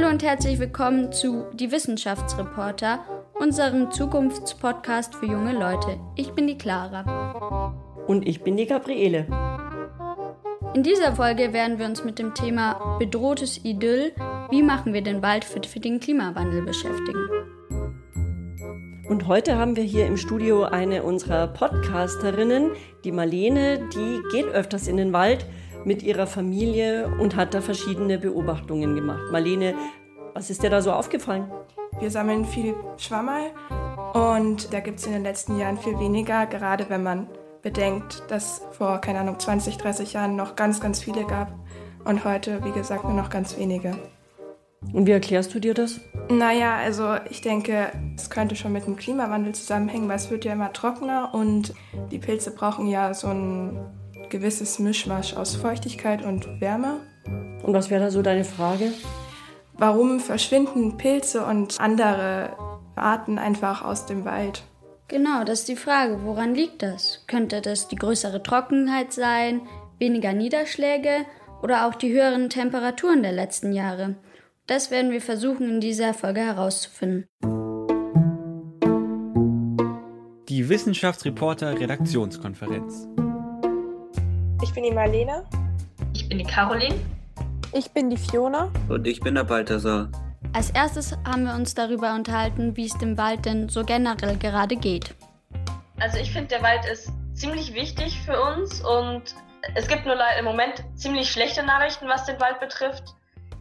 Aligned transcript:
Hallo 0.00 0.12
und 0.12 0.22
herzlich 0.22 0.58
willkommen 0.58 1.12
zu 1.12 1.44
Die 1.52 1.70
Wissenschaftsreporter, 1.70 3.00
unserem 3.34 3.90
Zukunftspodcast 3.90 5.14
für 5.14 5.26
junge 5.26 5.52
Leute. 5.52 6.00
Ich 6.16 6.30
bin 6.30 6.46
die 6.46 6.56
Clara. 6.56 7.74
Und 8.06 8.26
ich 8.26 8.42
bin 8.42 8.56
die 8.56 8.64
Gabriele. 8.64 9.26
In 10.72 10.82
dieser 10.82 11.14
Folge 11.14 11.52
werden 11.52 11.78
wir 11.78 11.84
uns 11.84 12.02
mit 12.02 12.18
dem 12.18 12.32
Thema 12.32 12.96
bedrohtes 12.98 13.62
Idyll, 13.62 14.12
wie 14.48 14.62
machen 14.62 14.94
wir 14.94 15.02
den 15.02 15.20
Wald 15.20 15.44
fit 15.44 15.66
für 15.66 15.80
den 15.80 16.00
Klimawandel 16.00 16.62
beschäftigen. 16.62 17.28
Und 19.06 19.26
heute 19.26 19.58
haben 19.58 19.76
wir 19.76 19.84
hier 19.84 20.06
im 20.06 20.16
Studio 20.16 20.64
eine 20.64 21.02
unserer 21.02 21.48
Podcasterinnen, 21.48 22.70
die 23.04 23.12
Marlene, 23.12 23.86
die 23.92 24.22
geht 24.32 24.46
öfters 24.46 24.88
in 24.88 24.96
den 24.96 25.12
Wald 25.12 25.44
mit 25.84 26.02
ihrer 26.02 26.26
Familie 26.26 27.08
und 27.18 27.36
hat 27.36 27.54
da 27.54 27.60
verschiedene 27.60 28.18
Beobachtungen 28.18 28.94
gemacht. 28.94 29.22
Marlene, 29.30 29.74
was 30.34 30.50
ist 30.50 30.62
dir 30.62 30.70
da 30.70 30.82
so 30.82 30.92
aufgefallen? 30.92 31.50
Wir 31.98 32.10
sammeln 32.10 32.44
viel 32.44 32.74
Schwammerl 32.96 33.50
und 34.14 34.72
da 34.72 34.80
gibt 34.80 35.00
es 35.00 35.06
in 35.06 35.12
den 35.12 35.22
letzten 35.22 35.58
Jahren 35.58 35.78
viel 35.78 35.98
weniger, 35.98 36.46
gerade 36.46 36.88
wenn 36.88 37.02
man 37.02 37.26
bedenkt, 37.62 38.22
dass 38.28 38.62
vor, 38.72 38.98
keine 39.00 39.20
Ahnung, 39.20 39.38
20, 39.38 39.76
30 39.76 40.12
Jahren 40.12 40.36
noch 40.36 40.56
ganz, 40.56 40.80
ganz 40.80 41.00
viele 41.00 41.24
gab 41.26 41.52
und 42.04 42.24
heute, 42.24 42.64
wie 42.64 42.72
gesagt, 42.72 43.04
nur 43.04 43.12
noch 43.12 43.30
ganz 43.30 43.56
wenige. 43.58 43.96
Und 44.94 45.06
wie 45.06 45.12
erklärst 45.12 45.54
du 45.54 45.60
dir 45.60 45.74
das? 45.74 46.00
Naja, 46.30 46.76
also 46.76 47.16
ich 47.28 47.42
denke, 47.42 47.92
es 48.16 48.30
könnte 48.30 48.56
schon 48.56 48.72
mit 48.72 48.86
dem 48.86 48.96
Klimawandel 48.96 49.54
zusammenhängen, 49.54 50.08
weil 50.08 50.16
es 50.16 50.30
wird 50.30 50.44
ja 50.44 50.54
immer 50.54 50.72
trockener 50.72 51.34
und 51.34 51.74
die 52.10 52.18
Pilze 52.18 52.50
brauchen 52.50 52.86
ja 52.86 53.12
so 53.12 53.28
ein 53.28 53.78
gewisses 54.30 54.78
Mischmasch 54.78 55.34
aus 55.34 55.56
Feuchtigkeit 55.56 56.24
und 56.24 56.60
Wärme. 56.60 57.00
Und 57.62 57.74
was 57.74 57.90
wäre 57.90 58.04
da 58.04 58.10
so 58.10 58.22
deine 58.22 58.44
Frage? 58.44 58.92
Warum 59.74 60.20
verschwinden 60.20 60.96
Pilze 60.96 61.44
und 61.44 61.80
andere 61.80 62.56
Arten 62.96 63.38
einfach 63.38 63.84
aus 63.84 64.06
dem 64.06 64.24
Wald? 64.24 64.62
Genau, 65.08 65.42
das 65.44 65.60
ist 65.60 65.68
die 65.68 65.76
Frage. 65.76 66.20
Woran 66.24 66.54
liegt 66.54 66.82
das? 66.82 67.24
Könnte 67.26 67.60
das 67.60 67.88
die 67.88 67.96
größere 67.96 68.42
Trockenheit 68.42 69.12
sein, 69.12 69.62
weniger 69.98 70.32
Niederschläge 70.32 71.26
oder 71.62 71.86
auch 71.86 71.94
die 71.94 72.12
höheren 72.12 72.48
Temperaturen 72.48 73.22
der 73.22 73.32
letzten 73.32 73.72
Jahre? 73.72 74.16
Das 74.66 74.90
werden 74.90 75.10
wir 75.10 75.20
versuchen 75.20 75.68
in 75.68 75.80
dieser 75.80 76.14
Folge 76.14 76.40
herauszufinden. 76.40 77.26
Die 80.48 80.68
Wissenschaftsreporter 80.68 81.80
Redaktionskonferenz. 81.80 83.08
Ich 84.62 84.74
bin 84.74 84.84
die 84.84 84.90
Marlene. 84.90 85.46
Ich 86.12 86.28
bin 86.28 86.36
die 86.36 86.44
Caroline. 86.44 86.94
Ich 87.72 87.90
bin 87.92 88.10
die 88.10 88.18
Fiona. 88.18 88.70
Und 88.90 89.06
ich 89.06 89.18
bin 89.20 89.34
der 89.34 89.44
Balthasar. 89.44 90.10
Als 90.52 90.70
erstes 90.70 91.16
haben 91.24 91.44
wir 91.44 91.54
uns 91.54 91.74
darüber 91.74 92.14
unterhalten, 92.14 92.76
wie 92.76 92.84
es 92.84 92.98
dem 92.98 93.16
Wald 93.16 93.46
denn 93.46 93.70
so 93.70 93.82
generell 93.84 94.36
gerade 94.36 94.76
geht. 94.76 95.14
Also 95.98 96.18
ich 96.18 96.30
finde, 96.30 96.48
der 96.48 96.62
Wald 96.62 96.84
ist 96.84 97.10
ziemlich 97.32 97.72
wichtig 97.72 98.20
für 98.26 98.38
uns 98.38 98.82
und 98.82 99.34
es 99.74 99.88
gibt 99.88 100.04
nur 100.04 100.16
im 100.38 100.44
Moment 100.44 100.84
ziemlich 100.94 101.30
schlechte 101.30 101.62
Nachrichten, 101.62 102.06
was 102.06 102.26
den 102.26 102.38
Wald 102.38 102.60
betrifft. 102.60 103.14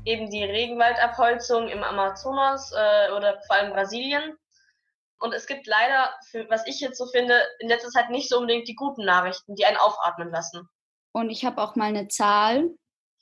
Eben 0.03 0.29
die 0.29 0.43
Regenwaldabholzung 0.43 1.69
im 1.69 1.81
Amazonas 1.81 2.73
äh, 2.73 3.11
oder 3.13 3.39
vor 3.47 3.55
allem 3.55 3.71
Brasilien. 3.71 4.35
Und 5.19 5.33
es 5.33 5.47
gibt 5.47 5.65
leider, 5.65 6.09
für, 6.29 6.49
was 6.49 6.67
ich 6.67 6.81
jetzt 6.81 6.97
so 6.97 7.05
finde, 7.05 7.35
in 7.59 7.69
letzter 7.69 7.89
Zeit 7.89 8.09
nicht 8.09 8.27
so 8.27 8.39
unbedingt 8.39 8.67
die 8.67 8.75
guten 8.75 9.05
Nachrichten, 9.05 9.55
die 9.55 9.65
einen 9.65 9.77
aufatmen 9.77 10.29
lassen. 10.29 10.67
Und 11.11 11.29
ich 11.29 11.45
habe 11.45 11.61
auch 11.61 11.75
mal 11.75 11.85
eine 11.85 12.07
Zahl. 12.07 12.69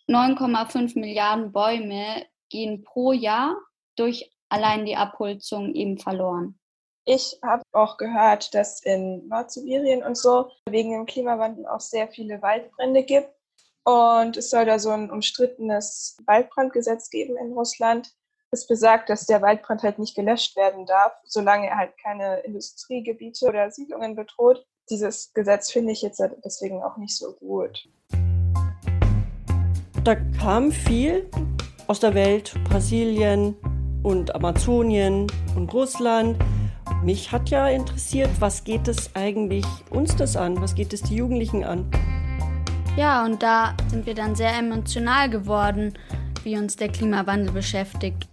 9,5 0.10 1.00
Milliarden 1.00 1.52
Bäume 1.52 2.26
gehen 2.50 2.84
pro 2.84 3.12
Jahr 3.12 3.58
durch 3.98 4.32
allein 4.50 4.86
die 4.86 4.96
Abholzung 4.96 5.74
eben 5.74 5.98
verloren. 5.98 6.58
Ich 7.06 7.40
habe 7.44 7.64
auch 7.72 7.98
gehört, 7.98 8.54
dass 8.54 8.82
in 8.84 9.28
Nordsibirien 9.28 10.04
und 10.04 10.18
so 10.18 10.52
wegen 10.70 10.92
dem 10.92 11.06
Klimawandel 11.06 11.66
auch 11.66 11.80
sehr 11.80 12.08
viele 12.10 12.42
Waldbrände 12.42 13.04
gibt. 13.04 13.30
Und 13.84 14.36
es 14.36 14.50
soll 14.50 14.66
da 14.66 14.80
so 14.80 14.90
ein 14.90 15.10
umstrittenes 15.10 16.18
Waldbrandgesetz 16.26 17.10
geben 17.10 17.38
in 17.38 17.54
Russland. 17.54 18.12
Das 18.52 18.68
besagt, 18.68 19.10
dass 19.10 19.26
der 19.26 19.42
Waldbrand 19.42 19.84
halt 19.84 20.00
nicht 20.00 20.16
gelöscht 20.16 20.58
werden 20.58 20.86
darf, 20.86 21.14
solange 21.26 21.68
er 21.68 21.78
halt 21.78 21.98
keine 21.98 22.40
Industriegebiete 22.40 23.46
oder 23.46 23.72
Siedlungen 23.72 24.16
bedroht 24.16 24.66
dieses 24.90 25.34
Gesetz 25.34 25.72
finde 25.72 25.92
ich 25.92 26.02
jetzt 26.02 26.22
deswegen 26.44 26.82
auch 26.82 26.98
nicht 26.98 27.16
so 27.18 27.34
gut. 27.34 27.88
Da 30.04 30.16
kam 30.40 30.72
viel 30.72 31.30
aus 31.88 32.00
der 32.00 32.14
Welt, 32.14 32.54
Brasilien 32.70 33.56
und 34.04 34.34
Amazonien 34.36 35.28
und 35.56 35.74
Russland. 35.74 36.38
Mich 37.04 37.32
hat 37.32 37.50
ja 37.50 37.68
interessiert, 37.68 38.30
was 38.40 38.64
geht 38.64 38.88
es 38.88 39.14
eigentlich 39.16 39.66
uns 39.90 40.16
das 40.16 40.38
an? 40.38 40.62
Was 40.62 40.76
geht 40.76 40.94
es 40.94 41.02
die 41.02 41.16
Jugendlichen 41.16 41.64
an? 41.64 41.90
Ja, 42.96 43.24
und 43.26 43.44
da 43.44 43.76
sind 43.90 44.06
wir 44.06 44.16
dann 44.16 44.36
sehr 44.36 44.58
emotional 44.58 45.30
geworden, 45.30 45.98
wie 46.44 46.58
uns 46.58 46.78
der 46.78 46.90
Klimawandel 46.90 47.52
beschäftigt. 47.52 48.28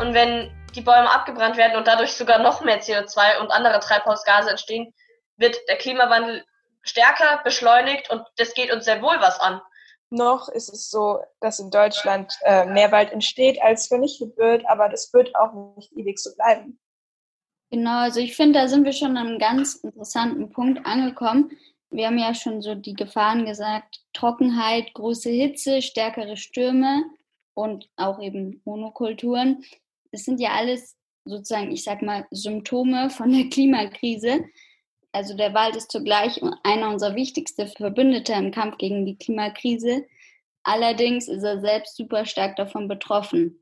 Und 0.00 0.14
wenn 0.14 0.50
die 0.74 0.80
Bäume 0.80 1.10
abgebrannt 1.12 1.56
werden 1.56 1.76
und 1.76 1.86
dadurch 1.86 2.12
sogar 2.12 2.38
noch 2.38 2.64
mehr 2.64 2.80
CO2 2.80 3.40
und 3.40 3.50
andere 3.50 3.80
Treibhausgase 3.80 4.50
entstehen, 4.50 4.94
wird 5.40 5.56
der 5.68 5.76
Klimawandel 5.76 6.44
stärker 6.82 7.40
beschleunigt 7.42 8.10
und 8.10 8.22
das 8.36 8.54
geht 8.54 8.72
uns 8.72 8.84
sehr 8.84 9.02
wohl 9.02 9.16
was 9.20 9.40
an. 9.40 9.60
Noch 10.10 10.48
ist 10.48 10.68
es 10.72 10.90
so, 10.90 11.20
dass 11.40 11.60
in 11.60 11.70
Deutschland 11.70 12.32
äh, 12.42 12.66
mehr 12.66 12.90
Wald 12.90 13.12
entsteht, 13.12 13.62
als 13.62 13.86
vernichtet 13.86 14.36
wird, 14.36 14.68
aber 14.68 14.88
das 14.88 15.12
wird 15.12 15.34
auch 15.36 15.76
nicht 15.76 15.92
ewig 15.92 16.18
so 16.18 16.34
bleiben. 16.34 16.78
Genau, 17.70 18.00
also 18.00 18.18
ich 18.18 18.34
finde, 18.34 18.58
da 18.58 18.68
sind 18.68 18.84
wir 18.84 18.92
schon 18.92 19.16
an 19.16 19.28
einem 19.28 19.38
ganz 19.38 19.76
interessanten 19.76 20.50
Punkt 20.50 20.84
angekommen. 20.84 21.56
Wir 21.90 22.06
haben 22.06 22.18
ja 22.18 22.34
schon 22.34 22.60
so 22.60 22.74
die 22.74 22.94
Gefahren 22.94 23.46
gesagt, 23.46 24.00
Trockenheit, 24.12 24.92
große 24.94 25.30
Hitze, 25.30 25.80
stärkere 25.80 26.36
Stürme 26.36 27.04
und 27.54 27.88
auch 27.96 28.20
eben 28.20 28.60
Monokulturen. 28.64 29.64
Das 30.10 30.24
sind 30.24 30.40
ja 30.40 30.50
alles 30.50 30.96
sozusagen, 31.24 31.70
ich 31.70 31.84
sag 31.84 32.02
mal, 32.02 32.26
Symptome 32.32 33.10
von 33.10 33.30
der 33.30 33.48
Klimakrise. 33.48 34.44
Also 35.12 35.36
der 35.36 35.54
Wald 35.54 35.76
ist 35.76 35.90
zugleich 35.90 36.40
einer 36.62 36.88
unserer 36.88 37.14
wichtigsten 37.14 37.66
Verbündete 37.66 38.32
im 38.32 38.52
Kampf 38.52 38.78
gegen 38.78 39.04
die 39.06 39.16
Klimakrise. 39.16 40.06
Allerdings 40.62 41.26
ist 41.28 41.42
er 41.42 41.60
selbst 41.60 41.96
super 41.96 42.26
stark 42.26 42.56
davon 42.56 42.86
betroffen. 42.86 43.60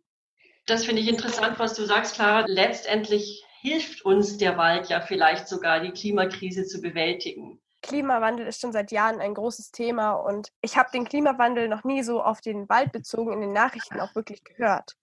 Das 0.66 0.84
finde 0.84 1.00
ich 1.00 1.08
interessant, 1.08 1.58
was 1.58 1.74
du 1.74 1.84
sagst, 1.86 2.16
Clara. 2.16 2.44
Letztendlich 2.46 3.42
hilft 3.60 4.04
uns 4.04 4.36
der 4.36 4.58
Wald 4.58 4.88
ja 4.90 5.00
vielleicht 5.00 5.48
sogar, 5.48 5.80
die 5.80 5.92
Klimakrise 5.92 6.66
zu 6.66 6.80
bewältigen. 6.80 7.58
Klimawandel 7.80 8.46
ist 8.46 8.60
schon 8.60 8.72
seit 8.72 8.92
Jahren 8.92 9.20
ein 9.20 9.34
großes 9.34 9.70
Thema 9.70 10.12
und 10.12 10.52
ich 10.60 10.76
habe 10.76 10.90
den 10.92 11.04
Klimawandel 11.04 11.68
noch 11.68 11.84
nie 11.84 12.02
so 12.02 12.22
auf 12.22 12.40
den 12.40 12.68
Wald 12.68 12.92
bezogen 12.92 13.32
in 13.32 13.40
den 13.40 13.52
Nachrichten 13.52 14.00
auch 14.00 14.14
wirklich 14.14 14.44
gehört. 14.44 14.96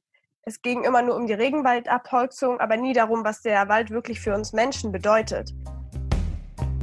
Es 0.43 0.61
ging 0.61 0.83
immer 0.83 1.01
nur 1.01 1.15
um 1.15 1.25
die 1.25 1.33
Regenwaldabholzung, 1.33 2.59
aber 2.59 2.77
nie 2.77 2.93
darum, 2.93 3.23
was 3.23 3.41
der 3.41 3.67
Wald 3.67 3.89
wirklich 3.89 4.19
für 4.19 4.35
uns 4.35 4.53
Menschen 4.53 4.91
bedeutet. 4.91 5.51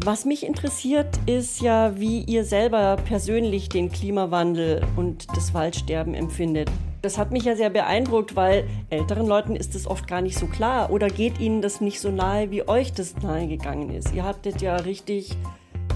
Was 0.04 0.24
mich 0.24 0.44
interessiert, 0.44 1.06
ist 1.26 1.60
ja, 1.60 1.96
wie 1.96 2.22
ihr 2.22 2.44
selber 2.44 2.96
persönlich 3.04 3.68
den 3.68 3.92
Klimawandel 3.92 4.84
und 4.96 5.28
das 5.36 5.54
Waldsterben 5.54 6.14
empfindet. 6.14 6.68
Das 7.02 7.18
hat 7.18 7.30
mich 7.30 7.44
ja 7.44 7.54
sehr 7.54 7.70
beeindruckt, 7.70 8.34
weil 8.34 8.68
älteren 8.90 9.28
Leuten 9.28 9.54
ist 9.54 9.76
das 9.76 9.86
oft 9.86 10.08
gar 10.08 10.20
nicht 10.20 10.36
so 10.36 10.46
klar 10.46 10.90
oder 10.90 11.06
geht 11.06 11.38
ihnen 11.38 11.62
das 11.62 11.80
nicht 11.80 12.00
so 12.00 12.10
nahe, 12.10 12.50
wie 12.50 12.66
euch 12.66 12.92
das 12.92 13.16
nahe 13.22 13.46
gegangen 13.46 13.94
ist. 13.94 14.12
Ihr 14.12 14.24
hattet 14.24 14.60
ja 14.60 14.74
richtig 14.74 15.36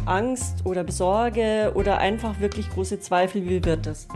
Angst 0.05 0.65
oder 0.65 0.85
Besorge 0.85 1.73
oder 1.75 1.99
einfach 1.99 2.39
wirklich 2.39 2.71
große 2.71 3.01
Zweifel, 3.01 3.45
wie 3.45 3.65
wird 3.65 3.87
das? 3.87 4.07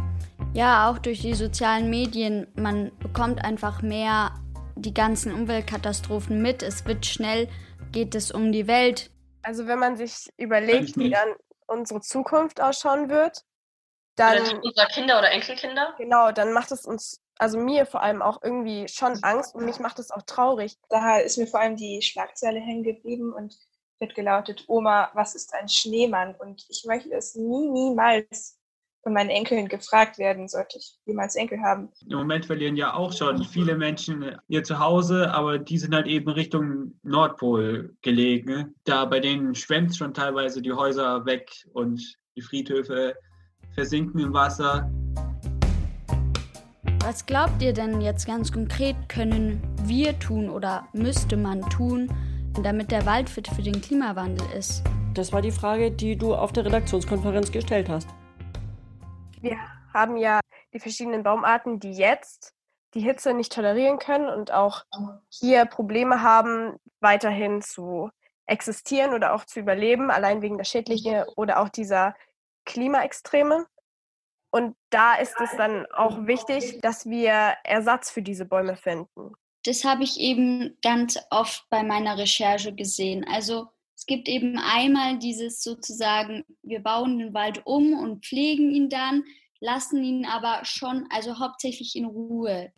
Ja, 0.54 0.88
auch 0.88 0.98
durch 0.98 1.20
die 1.20 1.34
sozialen 1.34 1.90
Medien. 1.90 2.46
Man 2.54 2.92
bekommt 3.00 3.44
einfach 3.44 3.82
mehr 3.82 4.30
die 4.76 4.94
ganzen 4.94 5.32
Umweltkatastrophen 5.32 6.40
mit. 6.40 6.62
Es 6.62 6.86
wird 6.86 7.06
schnell, 7.06 7.48
geht 7.90 8.14
es 8.14 8.30
um 8.30 8.52
die 8.52 8.68
Welt. 8.68 9.10
Also 9.42 9.66
wenn 9.66 9.78
man 9.78 9.96
sich 9.96 10.28
überlegt, 10.36 10.96
wie 10.96 11.10
dann 11.10 11.34
unsere 11.66 12.00
Zukunft 12.00 12.60
ausschauen 12.60 13.08
wird, 13.08 13.44
dann... 14.16 14.42
Oder 14.42 14.62
unserer 14.62 14.86
Kinder 14.86 15.18
oder 15.18 15.30
Enkelkinder? 15.30 15.94
Genau, 15.98 16.30
dann 16.32 16.52
macht 16.52 16.72
es 16.72 16.84
uns, 16.84 17.20
also 17.38 17.58
mir 17.58 17.86
vor 17.86 18.02
allem 18.02 18.22
auch 18.22 18.42
irgendwie 18.42 18.86
schon 18.88 19.22
Angst 19.22 19.54
und 19.54 19.64
mich 19.64 19.78
macht 19.78 19.98
es 19.98 20.10
auch 20.10 20.22
traurig. 20.22 20.76
Da 20.88 21.18
ist 21.18 21.38
mir 21.38 21.46
vor 21.46 21.60
allem 21.60 21.76
die 21.76 22.02
Schlagzeile 22.02 22.60
hängen 22.60 22.82
geblieben 22.82 23.32
und 23.32 23.56
wird 23.98 24.14
gelautet, 24.14 24.64
Oma, 24.66 25.10
was 25.14 25.34
ist 25.34 25.54
ein 25.54 25.68
Schneemann? 25.68 26.34
Und 26.34 26.66
ich 26.68 26.84
möchte 26.86 27.12
es 27.12 27.34
nie, 27.34 27.68
niemals 27.70 28.58
von 29.02 29.12
meinen 29.12 29.30
Enkeln 29.30 29.68
gefragt 29.68 30.18
werden, 30.18 30.48
sollte 30.48 30.78
ich 30.78 30.98
jemals 31.06 31.34
Enkel 31.34 31.60
haben. 31.62 31.88
Im 32.08 32.18
Moment 32.18 32.46
verlieren 32.46 32.76
ja 32.76 32.94
auch 32.94 33.12
schon 33.12 33.44
viele 33.44 33.76
Menschen 33.76 34.36
ihr 34.48 34.62
Zuhause, 34.62 35.32
aber 35.32 35.58
die 35.58 35.78
sind 35.78 35.94
halt 35.94 36.06
eben 36.06 36.28
Richtung 36.28 36.94
Nordpol 37.02 37.94
gelegen. 38.02 38.74
Da 38.84 39.04
bei 39.06 39.20
denen 39.20 39.54
schwemmt 39.54 39.96
schon 39.96 40.12
teilweise 40.12 40.60
die 40.60 40.72
Häuser 40.72 41.24
weg 41.24 41.50
und 41.72 42.00
die 42.36 42.42
Friedhöfe 42.42 43.14
versinken 43.74 44.20
im 44.20 44.34
Wasser. 44.34 44.90
Was 47.02 47.24
glaubt 47.24 47.62
ihr 47.62 47.72
denn 47.72 48.02
jetzt 48.02 48.26
ganz 48.26 48.52
konkret, 48.52 48.94
können 49.08 49.62
wir 49.84 50.18
tun 50.18 50.50
oder 50.50 50.86
müsste 50.92 51.36
man 51.36 51.62
tun, 51.70 52.12
damit 52.62 52.90
der 52.90 53.06
Wald 53.06 53.30
fit 53.30 53.48
für 53.48 53.62
den 53.62 53.80
Klimawandel 53.80 54.46
ist? 54.56 54.84
Das 55.14 55.32
war 55.32 55.40
die 55.40 55.50
Frage, 55.50 55.90
die 55.90 56.16
du 56.16 56.34
auf 56.34 56.52
der 56.52 56.66
Redaktionskonferenz 56.66 57.50
gestellt 57.50 57.88
hast. 57.88 58.08
Wir 59.40 59.58
haben 59.92 60.16
ja 60.16 60.40
die 60.72 60.80
verschiedenen 60.80 61.22
Baumarten, 61.22 61.80
die 61.80 61.92
jetzt 61.92 62.54
die 62.94 63.00
Hitze 63.00 63.34
nicht 63.34 63.52
tolerieren 63.52 63.98
können 63.98 64.28
und 64.28 64.52
auch 64.52 64.84
hier 65.28 65.64
Probleme 65.64 66.22
haben, 66.22 66.76
weiterhin 67.00 67.62
zu 67.62 68.10
existieren 68.46 69.14
oder 69.14 69.32
auch 69.34 69.44
zu 69.44 69.60
überleben, 69.60 70.10
allein 70.10 70.42
wegen 70.42 70.58
der 70.58 70.64
Schädlinge 70.64 71.26
oder 71.36 71.60
auch 71.60 71.68
dieser 71.68 72.16
Klimaextreme. 72.64 73.66
Und 74.50 74.76
da 74.90 75.14
ist 75.14 75.40
es 75.40 75.56
dann 75.56 75.86
auch 75.92 76.26
wichtig, 76.26 76.80
dass 76.80 77.06
wir 77.06 77.54
Ersatz 77.62 78.10
für 78.10 78.22
diese 78.22 78.44
Bäume 78.44 78.76
finden. 78.76 79.32
Das 79.64 79.84
habe 79.84 80.02
ich 80.02 80.18
eben 80.18 80.76
ganz 80.82 81.18
oft 81.30 81.68
bei 81.70 81.84
meiner 81.84 82.18
Recherche 82.18 82.74
gesehen. 82.74 83.24
Also 83.30 83.68
es 84.00 84.06
gibt 84.06 84.28
eben 84.28 84.58
einmal 84.58 85.18
dieses 85.18 85.62
sozusagen, 85.62 86.46
wir 86.62 86.80
bauen 86.80 87.18
den 87.18 87.34
Wald 87.34 87.60
um 87.66 87.92
und 87.92 88.24
pflegen 88.24 88.70
ihn 88.70 88.88
dann, 88.88 89.24
lassen 89.60 90.02
ihn 90.02 90.24
aber 90.24 90.64
schon, 90.64 91.06
also 91.10 91.38
hauptsächlich 91.38 91.94
in 91.96 92.06
Ruhe. 92.06 92.72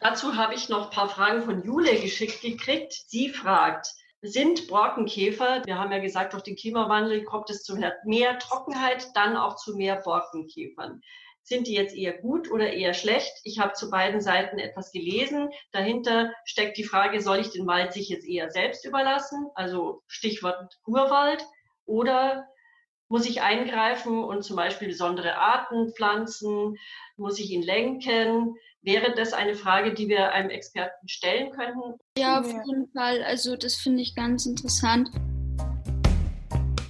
Dazu 0.00 0.36
habe 0.36 0.54
ich 0.54 0.68
noch 0.68 0.90
ein 0.90 0.94
paar 0.94 1.08
Fragen 1.08 1.40
von 1.40 1.64
Jule 1.64 1.98
geschickt 1.98 2.42
gekriegt. 2.42 2.92
Sie 2.92 3.30
fragt, 3.30 3.88
sind 4.20 4.68
Borkenkäfer, 4.68 5.64
wir 5.64 5.78
haben 5.78 5.92
ja 5.92 5.98
gesagt, 5.98 6.34
durch 6.34 6.42
den 6.42 6.56
Klimawandel 6.56 7.24
kommt 7.24 7.48
es 7.48 7.62
zu 7.62 7.78
mehr 8.04 8.38
Trockenheit, 8.38 9.08
dann 9.14 9.38
auch 9.38 9.56
zu 9.56 9.74
mehr 9.74 9.96
Borkenkäfern. 9.96 11.00
Sind 11.46 11.66
die 11.66 11.74
jetzt 11.74 11.94
eher 11.94 12.16
gut 12.16 12.50
oder 12.50 12.72
eher 12.72 12.94
schlecht? 12.94 13.32
Ich 13.44 13.58
habe 13.58 13.74
zu 13.74 13.90
beiden 13.90 14.22
Seiten 14.22 14.58
etwas 14.58 14.92
gelesen. 14.92 15.50
Dahinter 15.72 16.32
steckt 16.46 16.78
die 16.78 16.84
Frage, 16.84 17.20
soll 17.20 17.38
ich 17.38 17.50
den 17.50 17.66
Wald 17.66 17.92
sich 17.92 18.08
jetzt 18.08 18.26
eher 18.26 18.50
selbst 18.50 18.86
überlassen? 18.86 19.48
Also 19.54 20.02
Stichwort 20.06 20.80
Urwald. 20.86 21.44
Oder 21.84 22.48
muss 23.08 23.26
ich 23.26 23.42
eingreifen 23.42 24.24
und 24.24 24.42
zum 24.42 24.56
Beispiel 24.56 24.88
besondere 24.88 25.36
Arten 25.36 25.92
pflanzen? 25.92 26.78
Muss 27.18 27.38
ich 27.38 27.50
ihn 27.50 27.62
lenken? 27.62 28.56
Wäre 28.80 29.14
das 29.14 29.34
eine 29.34 29.54
Frage, 29.54 29.92
die 29.92 30.08
wir 30.08 30.32
einem 30.32 30.48
Experten 30.48 31.08
stellen 31.08 31.50
könnten? 31.50 31.98
Ja, 32.16 32.40
auf 32.40 32.46
jeden 32.46 32.90
Fall. 32.94 33.22
Also 33.22 33.54
das 33.56 33.74
finde 33.74 34.00
ich 34.00 34.14
ganz 34.14 34.46
interessant. 34.46 35.10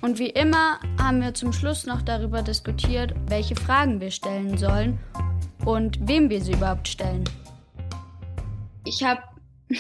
Und 0.05 0.19
wie 0.19 0.29
immer 0.29 0.81
haben 1.01 1.23
wir 1.23 1.33
zum 1.33 1.55
Schluss 1.55 1.87
noch 1.87 2.03
darüber 2.03 2.43
diskutiert, 2.43 3.15
welche 3.27 3.57
Fragen 3.57 4.03
wir 4.03 4.11
stellen 4.11 4.59
sollen 4.59 4.99
und 5.65 5.97
wem 6.07 6.29
wir 6.29 6.43
sie 6.43 6.53
überhaupt 6.53 6.89
stellen. 6.89 7.25
Ich 8.85 9.03
habe 9.03 9.23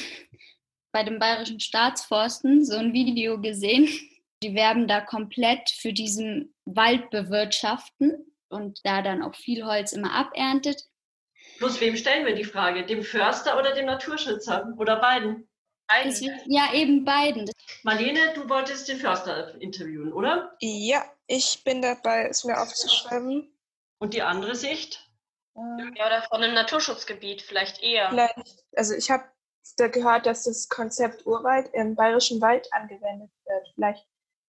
bei 0.92 1.02
dem 1.02 1.18
Bayerischen 1.18 1.60
Staatsforsten 1.60 2.64
so 2.64 2.74
ein 2.74 2.94
Video 2.94 3.38
gesehen. 3.38 3.86
Die 4.42 4.54
werben 4.54 4.88
da 4.88 5.02
komplett 5.02 5.68
für 5.68 5.92
diesen 5.92 6.54
Wald 6.64 7.10
bewirtschaften 7.10 8.14
und 8.48 8.80
da 8.82 9.02
dann 9.02 9.22
auch 9.22 9.34
viel 9.34 9.66
Holz 9.66 9.92
immer 9.92 10.14
aberntet. 10.14 10.84
Plus, 11.58 11.82
wem 11.82 11.98
stellen 11.98 12.24
wir 12.24 12.34
die 12.34 12.44
Frage? 12.44 12.86
Dem 12.86 13.02
Förster 13.02 13.58
oder 13.58 13.74
dem 13.74 13.84
Naturschützer? 13.84 14.72
Oder 14.78 14.96
beiden? 15.00 15.46
Beiden. 15.94 16.40
Ja, 16.46 16.72
eben 16.72 17.04
beiden. 17.04 17.50
Marlene, 17.82 18.32
du 18.34 18.48
wolltest 18.48 18.88
den 18.88 18.98
Förster 18.98 19.60
interviewen, 19.60 20.12
oder? 20.12 20.56
Ja, 20.60 21.04
ich 21.26 21.62
bin 21.64 21.82
dabei, 21.82 22.26
es 22.28 22.44
mir 22.44 22.60
aufzuschreiben. 22.60 23.52
Und 23.98 24.14
die 24.14 24.22
andere 24.22 24.54
Sicht? 24.54 25.08
Ja, 25.54 26.06
oder 26.06 26.22
von 26.22 26.42
einem 26.42 26.54
Naturschutzgebiet, 26.54 27.42
vielleicht 27.42 27.82
eher. 27.82 28.10
Vielleicht, 28.10 28.64
also 28.74 28.94
ich 28.94 29.10
habe 29.10 29.24
da 29.76 29.88
gehört, 29.88 30.26
dass 30.26 30.44
das 30.44 30.68
Konzept 30.68 31.26
Urwald 31.26 31.70
im 31.72 31.94
Bayerischen 31.94 32.40
Wald 32.40 32.70
angewendet 32.72 33.30
wird. 33.46 33.68
Vielleicht 33.74 34.06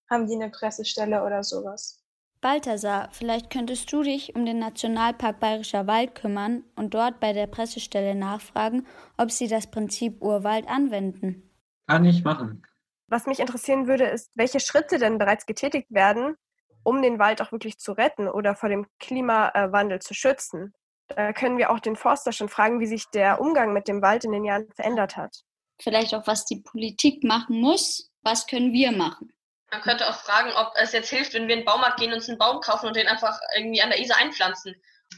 haben 0.09 0.27
die 0.27 0.35
eine 0.35 0.49
Pressestelle 0.49 1.23
oder 1.23 1.43
sowas. 1.43 2.04
Balthasar, 2.45 3.09
vielleicht 3.11 3.49
könntest 3.49 3.91
du 3.91 4.03
dich 4.03 4.35
um 4.35 4.45
den 4.45 4.59
Nationalpark 4.59 5.39
Bayerischer 5.39 5.87
Wald 5.87 6.13
kümmern 6.13 6.63
und 6.75 6.93
dort 6.93 7.19
bei 7.19 7.33
der 7.33 7.47
Pressestelle 7.47 8.13
nachfragen, 8.13 8.85
ob 9.17 9.31
sie 9.31 9.47
das 9.47 9.71
Prinzip 9.71 10.21
Urwald 10.21 10.67
anwenden. 10.67 11.49
Kann 11.87 12.05
ich 12.05 12.23
machen. 12.23 12.61
Was 13.07 13.25
mich 13.25 13.39
interessieren 13.39 13.87
würde, 13.87 14.03
ist, 14.03 14.29
welche 14.35 14.59
Schritte 14.59 14.99
denn 14.99 15.17
bereits 15.17 15.47
getätigt 15.47 15.87
werden, 15.89 16.35
um 16.83 17.01
den 17.01 17.17
Wald 17.17 17.41
auch 17.41 17.51
wirklich 17.51 17.79
zu 17.79 17.93
retten 17.93 18.27
oder 18.27 18.55
vor 18.55 18.69
dem 18.69 18.85
Klimawandel 18.99 19.99
zu 19.99 20.13
schützen. 20.13 20.71
Da 21.07 21.33
können 21.33 21.57
wir 21.57 21.71
auch 21.71 21.79
den 21.79 21.95
Forster 21.95 22.31
schon 22.31 22.49
fragen, 22.49 22.79
wie 22.79 22.85
sich 22.85 23.05
der 23.09 23.41
Umgang 23.41 23.73
mit 23.73 23.87
dem 23.87 24.03
Wald 24.03 24.23
in 24.23 24.31
den 24.31 24.45
Jahren 24.45 24.67
verändert 24.75 25.17
hat. 25.17 25.41
Vielleicht 25.81 26.13
auch, 26.13 26.27
was 26.27 26.45
die 26.45 26.61
Politik 26.61 27.23
machen 27.23 27.59
muss. 27.59 28.11
Was 28.21 28.45
können 28.45 28.71
wir 28.71 28.91
machen? 28.91 29.31
Man 29.71 29.81
könnte 29.81 30.07
auch 30.07 30.15
fragen, 30.15 30.51
ob 30.55 30.73
es 30.75 30.93
jetzt 30.93 31.09
hilft, 31.09 31.33
wenn 31.33 31.47
wir 31.47 31.55
in 31.55 31.61
den 31.61 31.65
Baumarkt 31.65 31.99
gehen, 31.99 32.13
uns 32.13 32.29
einen 32.29 32.37
Baum 32.37 32.61
kaufen 32.61 32.87
und 32.87 32.95
den 32.95 33.07
einfach 33.07 33.39
irgendwie 33.57 33.81
an 33.81 33.89
der 33.89 33.99
Isar 33.99 34.17
einpflanzen. 34.17 34.75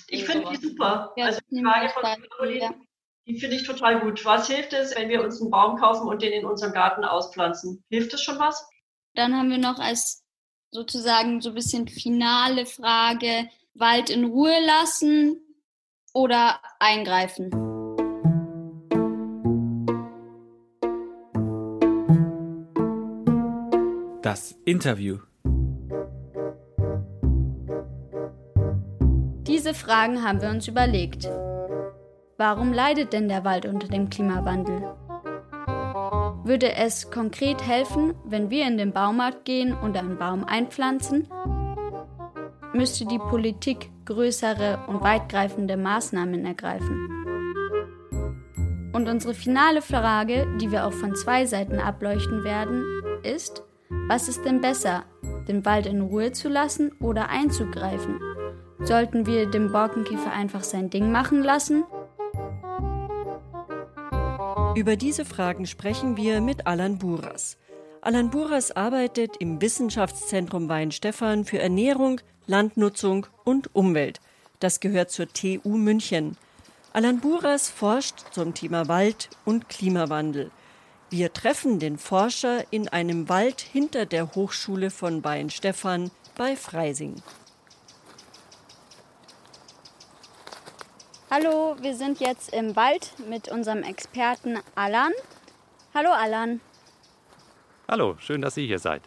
Ich 0.08 0.26
finde 0.26 0.50
die 0.50 0.58
super. 0.58 1.14
Ja, 1.16 1.26
also 1.26 1.40
die 1.50 1.62
Frage 1.62 1.90
von 1.90 2.04
Caroline, 2.04 2.60
ja. 2.60 2.74
die 3.26 3.40
finde 3.40 3.56
ich 3.56 3.66
total 3.66 4.00
gut. 4.00 4.24
Was 4.26 4.48
hilft 4.48 4.74
es, 4.74 4.96
wenn 4.96 5.10
wir 5.10 5.24
uns 5.24 5.42
einen 5.42 5.52
Baum 5.52 5.78
kaufen 5.78 6.08
und 6.08 6.22
den 6.22 6.34
in 6.34 6.46
unserem 6.46 6.74
Garten 6.74 7.04
auspflanzen? 7.04 7.84
Hilft 7.90 8.14
es 8.14 8.22
schon 8.22 8.40
was? 8.40 8.68
Dann 9.16 9.36
haben 9.36 9.50
wir 9.50 9.58
noch 9.58 9.80
als 9.80 10.24
sozusagen 10.72 11.42
so 11.42 11.50
ein 11.50 11.56
bisschen 11.56 11.88
finale 11.88 12.66
Frage, 12.66 13.50
Wald 13.74 14.10
in 14.10 14.26
Ruhe 14.26 14.58
lassen 14.66 15.42
oder 16.14 16.60
eingreifen? 16.80 17.67
Das 24.38 24.56
Interview. 24.66 25.18
Diese 29.48 29.74
Fragen 29.74 30.24
haben 30.24 30.44
wir 30.44 30.50
uns 30.50 30.68
überlegt. 30.68 31.28
Warum 32.38 32.72
leidet 32.72 33.13
denn 33.13 33.30
der 33.30 33.44
Wald 33.45 33.66
unter 33.66 33.88
dem 33.88 34.12
Klimawandel? 34.12 34.84
Würde 36.44 36.72
es 36.75 37.10
konkret 37.10 37.66
helfen, 37.66 38.13
wenn 38.25 38.51
wir 38.51 38.68
in 38.68 38.78
den 38.78 38.94
Baumarkt 38.94 39.44
gehen 39.44 39.74
und 39.74 39.98
einen 39.98 40.19
Baum 40.19 40.44
einpflanzen? 40.44 41.28
Müsste 42.73 43.07
die 43.07 43.18
Politik 43.18 43.90
größere 44.06 44.81
und 44.85 45.02
weitgreifende 45.02 45.78
Maßnahmen 45.78 46.45
ergreifen? 46.45 47.09
Und 48.94 49.09
unsere 49.09 49.33
finale 49.33 49.81
Frage, 49.81 50.45
die 50.62 50.71
wir 50.71 50.85
auch 50.85 50.94
von 50.94 51.16
zwei 51.16 51.47
Seiten 51.47 51.80
ableuchten 51.80 52.44
werden, 52.44 52.83
ist, 53.23 53.64
was 53.90 54.28
ist 54.28 54.44
denn 54.46 54.62
besser, 54.62 55.06
den 55.48 55.66
Wald 55.66 55.86
in 55.86 56.02
Ruhe 56.02 56.32
zu 56.32 56.50
lassen 56.50 56.92
oder 57.00 57.30
einzugreifen? 57.30 58.20
Sollten 58.80 59.26
wir 59.26 59.46
dem 59.50 59.72
Borkenkäfer 59.72 60.32
einfach 60.32 60.64
sein 60.64 60.90
Ding 60.90 61.12
machen 61.12 61.44
lassen? 61.44 61.84
Über 64.76 64.96
diese 64.96 65.26
Fragen 65.26 65.66
sprechen 65.66 66.18
wir 66.18 66.40
mit 66.40 66.68
Alan 66.68 67.00
Buras. 67.00 67.58
Alan 68.02 68.30
Buras 68.30 68.72
arbeitet 68.72 69.38
im 69.40 69.60
Wissenschaftszentrum 69.62 70.70
Weinstefan 70.70 71.46
für 71.46 71.60
Ernährung, 71.60 72.22
Landnutzung 72.46 73.26
und 73.44 73.76
Umwelt. 73.76 74.22
Das 74.60 74.80
gehört 74.80 75.10
zur 75.12 75.28
TU 75.28 75.78
München. 75.78 76.38
Alan 76.94 77.20
Buras 77.20 77.70
forscht 77.70 78.26
zum 78.32 78.54
Thema 78.54 78.88
Wald 78.88 79.30
und 79.46 79.68
Klimawandel. 79.68 80.52
Wir 81.09 81.31
treffen 81.31 81.80
den 81.80 81.97
Forscher 81.97 82.66
in 82.69 82.90
einem 82.90 83.30
Wald 83.30 83.61
hinter 83.61 84.06
der 84.06 84.35
Hochschule 84.35 84.90
von 84.90 85.23
Weinstefan 85.23 86.11
bei 86.35 86.57
Freising. 86.57 87.21
Hallo, 91.31 91.78
wir 91.80 91.95
sind 91.95 92.19
jetzt 92.19 92.54
im 92.54 92.76
Wald 92.76 93.14
mit 93.30 93.47
unserem 93.47 93.83
Experten 93.83 94.59
Alan. 94.76 95.14
Hallo 95.94 96.09
Alan. 96.11 96.59
Hallo, 97.87 98.18
schön, 98.19 98.42
dass 98.42 98.57
ihr 98.57 98.68
hier 98.68 98.80
seid. 98.80 99.02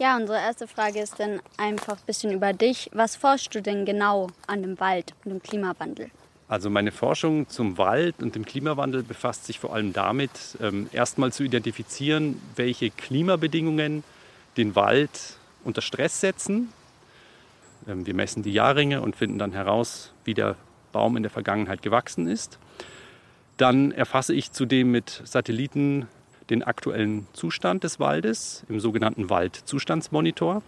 Ja, 0.00 0.16
unsere 0.16 0.38
erste 0.38 0.66
Frage 0.66 1.00
ist 1.00 1.20
dann 1.20 1.40
einfach 1.56 1.96
ein 1.96 2.06
bisschen 2.06 2.32
über 2.32 2.52
dich. 2.52 2.90
Was 2.92 3.14
forschst 3.14 3.54
du 3.54 3.62
denn 3.62 3.84
genau 3.84 4.26
an 4.48 4.62
dem 4.62 4.80
Wald 4.80 5.14
und 5.24 5.30
dem 5.30 5.42
Klimawandel? 5.42 6.10
Also 6.50 6.68
meine 6.68 6.90
Forschung 6.90 7.48
zum 7.48 7.78
Wald 7.78 8.24
und 8.24 8.34
dem 8.34 8.44
Klimawandel 8.44 9.04
befasst 9.04 9.46
sich 9.46 9.60
vor 9.60 9.72
allem 9.72 9.92
damit, 9.92 10.58
ähm, 10.60 10.88
erstmal 10.92 11.32
zu 11.32 11.44
identifizieren, 11.44 12.42
welche 12.56 12.90
Klimabedingungen 12.90 14.02
den 14.56 14.74
Wald 14.74 15.36
unter 15.62 15.80
Stress 15.80 16.20
setzen. 16.20 16.72
Ähm, 17.86 18.04
wir 18.04 18.14
messen 18.14 18.42
die 18.42 18.52
Jahrringe 18.52 19.00
und 19.00 19.14
finden 19.14 19.38
dann 19.38 19.52
heraus, 19.52 20.12
wie 20.24 20.34
der 20.34 20.56
Baum 20.90 21.16
in 21.16 21.22
der 21.22 21.30
Vergangenheit 21.30 21.82
gewachsen 21.82 22.26
ist. 22.26 22.58
Dann 23.56 23.92
erfasse 23.92 24.34
ich 24.34 24.50
zudem 24.50 24.90
mit 24.90 25.22
Satelliten 25.22 26.08
den 26.50 26.64
aktuellen 26.64 27.28
Zustand 27.32 27.84
des 27.84 28.00
Waldes 28.00 28.64
im 28.68 28.80
sogenannten 28.80 29.30
Waldzustandsmonitor 29.30 30.64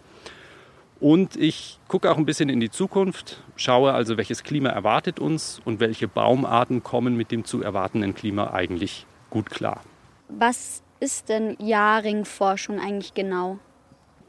Und 1.03 1.35
ich 1.35 1.79
gucke 1.89 2.09
auch 2.09 2.15
ein 2.15 2.25
bisschen 2.25 2.47
in 2.47 2.61
die 2.61 2.69
Zukunft, 2.69 3.43
schaue 3.57 3.91
also, 3.91 4.15
welches 4.15 4.41
Klima 4.43 4.69
erwartet 4.69 5.19
uns 5.19 5.59
und 5.65 5.81
welche 5.81 6.07
Baumarten 6.07 6.81
kommen 6.81 7.17
mit 7.17 7.29
dem 7.29 7.43
zu 7.43 7.61
erwartenden 7.61 8.15
Klima 8.15 8.53
eigentlich 8.53 9.05
gut 9.29 9.49
klar. 9.49 9.81
Was 10.29 10.81
ist 11.01 11.27
denn 11.27 11.57
Jahrringforschung 11.59 12.79
eigentlich 12.79 13.13
genau? 13.13 13.59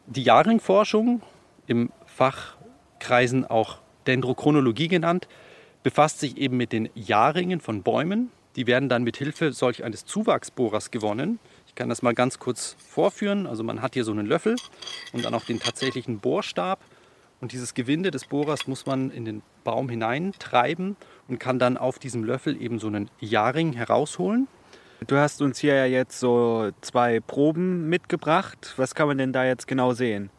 Die 0.06 0.24
Jahrringforschung, 0.24 1.22
im 1.68 1.92
Fachkreisen 2.06 3.44
auch 3.44 3.78
Dendrochronologie 4.08 4.88
genannt, 4.88 5.28
befasst 5.84 6.18
sich 6.18 6.36
eben 6.38 6.56
mit 6.56 6.72
den 6.72 6.90
Jahrringen 6.96 7.60
von 7.60 7.84
Bäumen. 7.84 8.32
Die 8.56 8.66
werden 8.66 8.88
dann 8.88 9.04
mit 9.04 9.16
Hilfe 9.16 9.52
solch 9.52 9.84
eines 9.84 10.06
Zuwachsbohrers 10.06 10.90
gewonnen. 10.90 11.38
Ich 11.74 11.76
kann 11.76 11.88
das 11.88 12.02
mal 12.02 12.14
ganz 12.14 12.38
kurz 12.38 12.76
vorführen. 12.78 13.48
Also 13.48 13.64
man 13.64 13.82
hat 13.82 13.94
hier 13.94 14.04
so 14.04 14.12
einen 14.12 14.26
Löffel 14.26 14.54
und 15.12 15.24
dann 15.24 15.34
auch 15.34 15.42
den 15.42 15.58
tatsächlichen 15.58 16.20
Bohrstab. 16.20 16.78
Und 17.40 17.50
dieses 17.50 17.74
Gewinde 17.74 18.12
des 18.12 18.26
Bohrers 18.26 18.68
muss 18.68 18.86
man 18.86 19.10
in 19.10 19.24
den 19.24 19.42
Baum 19.64 19.88
hineintreiben 19.88 20.94
und 21.26 21.40
kann 21.40 21.58
dann 21.58 21.76
auf 21.76 21.98
diesem 21.98 22.22
Löffel 22.22 22.62
eben 22.62 22.78
so 22.78 22.86
einen 22.86 23.10
Jahrring 23.18 23.72
herausholen. 23.72 24.46
Du 25.08 25.16
hast 25.16 25.42
uns 25.42 25.58
hier 25.58 25.74
ja 25.74 25.86
jetzt 25.86 26.20
so 26.20 26.70
zwei 26.80 27.18
Proben 27.18 27.88
mitgebracht. 27.88 28.74
Was 28.76 28.94
kann 28.94 29.08
man 29.08 29.18
denn 29.18 29.32
da 29.32 29.44
jetzt 29.44 29.66
genau 29.66 29.94
sehen? 29.94 30.30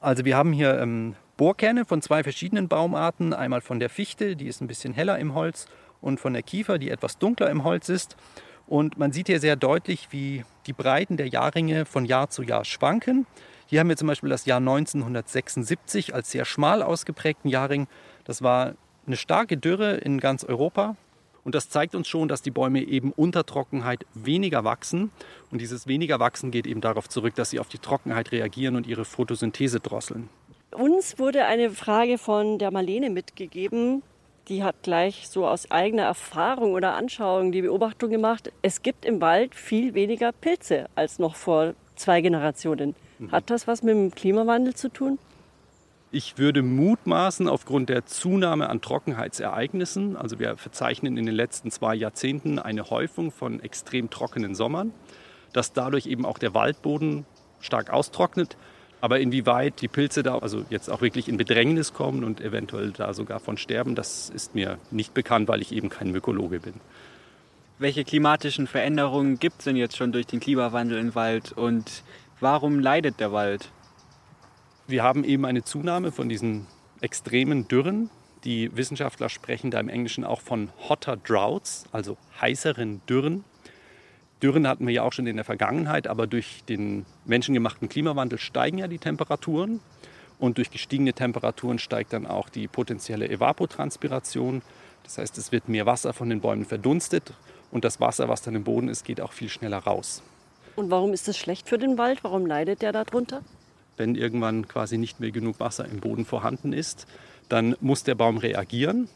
Also 0.00 0.24
wir 0.24 0.36
haben 0.36 0.52
hier 0.52 0.80
ähm, 0.80 1.14
Bohrkerne 1.36 1.84
von 1.84 2.02
zwei 2.02 2.24
verschiedenen 2.24 2.66
Baumarten. 2.66 3.32
Einmal 3.32 3.60
von 3.60 3.78
der 3.78 3.90
Fichte, 3.90 4.34
die 4.34 4.48
ist 4.48 4.60
ein 4.60 4.66
bisschen 4.66 4.92
heller 4.92 5.20
im 5.20 5.34
Holz, 5.34 5.68
und 6.04 6.20
von 6.20 6.34
der 6.34 6.42
Kiefer, 6.42 6.78
die 6.78 6.90
etwas 6.90 7.18
dunkler 7.18 7.48
im 7.48 7.64
Holz 7.64 7.88
ist. 7.88 8.16
Und 8.66 8.98
man 8.98 9.12
sieht 9.12 9.26
hier 9.26 9.40
sehr 9.40 9.56
deutlich, 9.56 10.08
wie 10.10 10.44
die 10.66 10.72
Breiten 10.72 11.16
der 11.16 11.28
Jahrringe 11.28 11.84
von 11.84 12.04
Jahr 12.04 12.30
zu 12.30 12.42
Jahr 12.42 12.64
schwanken. 12.64 13.26
Hier 13.66 13.80
haben 13.80 13.88
wir 13.88 13.96
zum 13.96 14.08
Beispiel 14.08 14.30
das 14.30 14.46
Jahr 14.46 14.58
1976 14.58 16.14
als 16.14 16.30
sehr 16.30 16.44
schmal 16.44 16.82
ausgeprägten 16.82 17.50
Jahrring. 17.50 17.86
Das 18.24 18.42
war 18.42 18.74
eine 19.06 19.16
starke 19.16 19.56
Dürre 19.56 19.94
in 19.96 20.20
ganz 20.20 20.44
Europa. 20.44 20.96
Und 21.44 21.54
das 21.54 21.68
zeigt 21.68 21.94
uns 21.94 22.08
schon, 22.08 22.28
dass 22.28 22.40
die 22.40 22.50
Bäume 22.50 22.82
eben 22.82 23.12
unter 23.12 23.44
Trockenheit 23.44 24.06
weniger 24.14 24.64
wachsen. 24.64 25.10
Und 25.50 25.60
dieses 25.60 25.86
weniger 25.86 26.18
wachsen 26.18 26.50
geht 26.50 26.66
eben 26.66 26.80
darauf 26.80 27.08
zurück, 27.08 27.34
dass 27.34 27.50
sie 27.50 27.60
auf 27.60 27.68
die 27.68 27.78
Trockenheit 27.78 28.32
reagieren 28.32 28.76
und 28.76 28.86
ihre 28.86 29.04
Photosynthese 29.04 29.80
drosseln. 29.80 30.30
Uns 30.72 31.18
wurde 31.18 31.44
eine 31.44 31.70
Frage 31.70 32.16
von 32.16 32.58
der 32.58 32.70
Marlene 32.70 33.10
mitgegeben 33.10 34.02
die 34.48 34.62
hat 34.62 34.82
gleich 34.82 35.28
so 35.28 35.46
aus 35.46 35.70
eigener 35.70 36.04
Erfahrung 36.04 36.72
oder 36.72 36.94
Anschauung 36.94 37.52
die 37.52 37.62
Beobachtung 37.62 38.10
gemacht, 38.10 38.52
es 38.62 38.82
gibt 38.82 39.04
im 39.04 39.20
Wald 39.20 39.54
viel 39.54 39.94
weniger 39.94 40.32
Pilze 40.32 40.86
als 40.94 41.18
noch 41.18 41.36
vor 41.36 41.74
zwei 41.96 42.20
Generationen. 42.20 42.94
Mhm. 43.18 43.32
Hat 43.32 43.50
das 43.50 43.66
was 43.66 43.82
mit 43.82 43.94
dem 43.94 44.14
Klimawandel 44.14 44.74
zu 44.74 44.88
tun? 44.88 45.18
Ich 46.10 46.38
würde 46.38 46.62
mutmaßen, 46.62 47.48
aufgrund 47.48 47.88
der 47.88 48.06
Zunahme 48.06 48.68
an 48.68 48.80
Trockenheitsereignissen, 48.80 50.16
also 50.16 50.38
wir 50.38 50.56
verzeichnen 50.56 51.16
in 51.16 51.26
den 51.26 51.34
letzten 51.34 51.72
zwei 51.72 51.94
Jahrzehnten 51.96 52.60
eine 52.60 52.88
Häufung 52.90 53.32
von 53.32 53.58
extrem 53.58 54.10
trockenen 54.10 54.54
Sommern, 54.54 54.92
dass 55.52 55.72
dadurch 55.72 56.06
eben 56.06 56.24
auch 56.24 56.38
der 56.38 56.54
Waldboden 56.54 57.26
stark 57.60 57.90
austrocknet, 57.90 58.56
aber 59.04 59.20
inwieweit 59.20 59.82
die 59.82 59.88
Pilze 59.88 60.22
da 60.22 60.38
also 60.38 60.64
jetzt 60.70 60.88
auch 60.88 61.02
wirklich 61.02 61.28
in 61.28 61.36
Bedrängnis 61.36 61.92
kommen 61.92 62.24
und 62.24 62.40
eventuell 62.40 62.90
da 62.90 63.12
sogar 63.12 63.38
von 63.38 63.58
sterben, 63.58 63.94
das 63.94 64.30
ist 64.30 64.54
mir 64.54 64.78
nicht 64.90 65.12
bekannt, 65.12 65.46
weil 65.46 65.60
ich 65.60 65.72
eben 65.72 65.90
kein 65.90 66.10
Mykologe 66.10 66.58
bin. 66.58 66.72
Welche 67.78 68.02
klimatischen 68.02 68.66
Veränderungen 68.66 69.38
gibt 69.38 69.58
es 69.58 69.64
denn 69.66 69.76
jetzt 69.76 69.98
schon 69.98 70.10
durch 70.10 70.24
den 70.24 70.40
Klimawandel 70.40 70.96
im 70.96 71.14
Wald 71.14 71.52
und 71.52 72.02
warum 72.40 72.80
leidet 72.80 73.20
der 73.20 73.30
Wald? 73.30 73.68
Wir 74.86 75.02
haben 75.02 75.22
eben 75.22 75.44
eine 75.44 75.62
Zunahme 75.62 76.10
von 76.10 76.30
diesen 76.30 76.66
extremen 77.02 77.68
Dürren. 77.68 78.08
Die 78.44 78.74
Wissenschaftler 78.74 79.28
sprechen 79.28 79.70
da 79.70 79.80
im 79.80 79.90
Englischen 79.90 80.24
auch 80.24 80.40
von 80.40 80.70
hotter 80.88 81.18
droughts, 81.18 81.84
also 81.92 82.16
heißeren 82.40 83.02
Dürren. 83.06 83.44
Dürren 84.44 84.68
hatten 84.68 84.86
wir 84.86 84.92
ja 84.92 85.02
auch 85.04 85.12
schon 85.14 85.26
in 85.26 85.36
der 85.36 85.44
Vergangenheit, 85.46 86.06
aber 86.06 86.26
durch 86.26 86.64
den 86.68 87.06
menschengemachten 87.24 87.88
Klimawandel 87.88 88.38
steigen 88.38 88.76
ja 88.76 88.88
die 88.88 88.98
Temperaturen. 88.98 89.80
Und 90.38 90.58
durch 90.58 90.70
gestiegene 90.70 91.14
Temperaturen 91.14 91.78
steigt 91.78 92.12
dann 92.12 92.26
auch 92.26 92.50
die 92.50 92.68
potenzielle 92.68 93.26
Evapotranspiration. 93.30 94.60
Das 95.02 95.16
heißt, 95.16 95.38
es 95.38 95.50
wird 95.50 95.70
mehr 95.70 95.86
Wasser 95.86 96.12
von 96.12 96.28
den 96.28 96.42
Bäumen 96.42 96.66
verdunstet 96.66 97.32
und 97.70 97.84
das 97.84 98.00
Wasser, 98.00 98.28
was 98.28 98.42
dann 98.42 98.54
im 98.54 98.64
Boden 98.64 98.88
ist, 98.88 99.06
geht 99.06 99.22
auch 99.22 99.32
viel 99.32 99.48
schneller 99.48 99.78
raus. 99.78 100.22
Und 100.76 100.90
warum 100.90 101.14
ist 101.14 101.26
das 101.26 101.38
schlecht 101.38 101.66
für 101.66 101.78
den 101.78 101.96
Wald? 101.96 102.22
Warum 102.22 102.44
leidet 102.44 102.82
der 102.82 102.92
darunter? 102.92 103.40
Wenn 103.96 104.14
irgendwann 104.14 104.68
quasi 104.68 104.98
nicht 104.98 105.20
mehr 105.20 105.30
genug 105.30 105.58
Wasser 105.58 105.86
im 105.86 106.00
Boden 106.00 106.26
vorhanden 106.26 106.74
ist, 106.74 107.06
dann 107.48 107.76
muss 107.80 108.04
der 108.04 108.14
Baum 108.14 108.36
reagieren. 108.36 109.08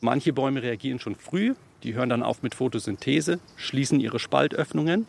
Manche 0.00 0.32
Bäume 0.32 0.62
reagieren 0.62 1.00
schon 1.00 1.16
früh, 1.16 1.54
die 1.82 1.94
hören 1.94 2.08
dann 2.08 2.22
auf 2.22 2.42
mit 2.42 2.54
Photosynthese, 2.54 3.38
schließen 3.56 4.00
ihre 4.00 4.18
Spaltöffnungen 4.18 5.06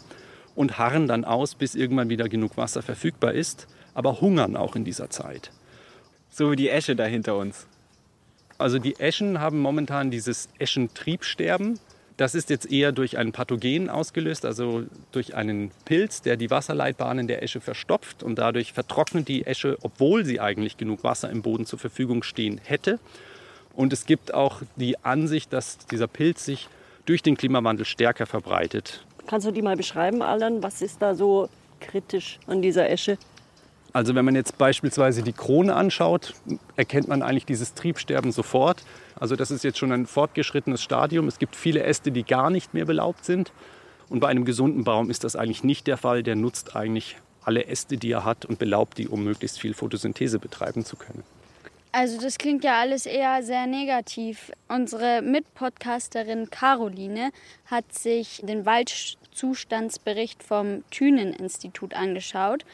und 0.55 0.77
harren 0.77 1.07
dann 1.07 1.25
aus, 1.25 1.55
bis 1.55 1.75
irgendwann 1.75 2.09
wieder 2.09 2.29
genug 2.29 2.57
Wasser 2.57 2.81
verfügbar 2.81 3.33
ist, 3.33 3.67
aber 3.93 4.21
hungern 4.21 4.55
auch 4.55 4.75
in 4.75 4.83
dieser 4.83 5.09
Zeit. 5.09 5.51
So 6.29 6.51
wie 6.51 6.55
die 6.55 6.69
Esche 6.69 6.95
da 6.95 7.05
hinter 7.05 7.37
uns. 7.37 7.67
Also 8.57 8.79
die 8.79 8.99
Eschen 8.99 9.39
haben 9.39 9.59
momentan 9.59 10.09
dieses 10.09 10.49
Eschentriebsterben. 10.57 11.79
Das 12.17 12.33
ist 12.33 12.49
jetzt 12.49 12.71
eher 12.71 12.91
durch 12.91 13.17
ein 13.19 13.31
Pathogen 13.31 13.89
ausgelöst, 13.89 14.45
also 14.45 14.85
durch 15.11 15.35
einen 15.35 15.69
Pilz, 15.85 16.23
der 16.23 16.35
die 16.37 16.49
Wasserleitbahnen 16.49 17.27
der 17.27 17.43
Esche 17.43 17.61
verstopft 17.61 18.23
und 18.23 18.39
dadurch 18.39 18.73
vertrocknet 18.73 19.27
die 19.27 19.45
Esche, 19.45 19.77
obwohl 19.83 20.25
sie 20.25 20.39
eigentlich 20.39 20.77
genug 20.77 21.03
Wasser 21.03 21.29
im 21.29 21.43
Boden 21.43 21.67
zur 21.67 21.77
Verfügung 21.77 22.23
stehen 22.23 22.59
hätte. 22.63 22.99
Und 23.77 23.93
es 23.93 24.07
gibt 24.07 24.33
auch 24.33 24.63
die 24.75 24.97
Ansicht, 25.05 25.53
dass 25.53 25.77
dieser 25.77 26.07
Pilz 26.07 26.43
sich 26.43 26.67
durch 27.05 27.21
den 27.21 27.37
Klimawandel 27.37 27.85
stärker 27.85 28.25
verbreitet. 28.25 29.05
Kannst 29.27 29.45
du 29.45 29.51
die 29.51 29.61
mal 29.61 29.77
beschreiben, 29.77 30.23
Alan? 30.23 30.63
Was 30.63 30.81
ist 30.81 30.99
da 30.99 31.13
so 31.13 31.47
kritisch 31.79 32.39
an 32.47 32.63
dieser 32.63 32.89
Esche? 32.89 33.19
Also 33.93 34.15
wenn 34.15 34.25
man 34.25 34.33
jetzt 34.33 34.57
beispielsweise 34.57 35.21
die 35.21 35.31
Krone 35.31 35.75
anschaut, 35.75 36.33
erkennt 36.75 37.07
man 37.07 37.21
eigentlich 37.21 37.45
dieses 37.45 37.75
Triebsterben 37.75 38.31
sofort. 38.31 38.83
Also 39.19 39.35
das 39.35 39.51
ist 39.51 39.63
jetzt 39.63 39.77
schon 39.77 39.91
ein 39.91 40.07
fortgeschrittenes 40.07 40.81
Stadium. 40.81 41.27
Es 41.27 41.37
gibt 41.37 41.55
viele 41.55 41.83
Äste, 41.83 42.11
die 42.11 42.23
gar 42.23 42.49
nicht 42.49 42.73
mehr 42.73 42.85
belaubt 42.85 43.25
sind. 43.25 43.51
Und 44.09 44.21
bei 44.21 44.27
einem 44.27 44.43
gesunden 44.43 44.85
Baum 44.85 45.11
ist 45.11 45.23
das 45.23 45.35
eigentlich 45.35 45.63
nicht 45.63 45.85
der 45.85 45.97
Fall. 45.97 46.23
Der 46.23 46.35
nutzt 46.35 46.75
eigentlich 46.75 47.17
alle 47.43 47.67
Äste, 47.67 47.97
die 47.97 48.09
er 48.09 48.25
hat 48.25 48.43
und 48.43 48.57
belaubt 48.57 48.97
die, 48.97 49.07
um 49.07 49.23
möglichst 49.23 49.59
viel 49.59 49.75
Photosynthese 49.75 50.39
betreiben 50.39 50.83
zu 50.83 50.95
können. 50.95 51.23
Also 51.91 52.19
das 52.19 52.37
klingt 52.37 52.63
ja 52.63 52.79
alles 52.79 53.05
eher 53.05 53.41
sehr 53.43 53.65
negativ. 53.65 54.51
Unsere 54.67 55.21
Mitpodcasterin 55.21 56.49
Caroline 56.49 57.31
hat 57.65 57.93
sich 57.93 58.41
den 58.43 58.65
Waldzustandsbericht 58.65 60.43
vom 60.43 60.83
Thünen-Institut 60.91 61.93
angeschaut 61.93 62.65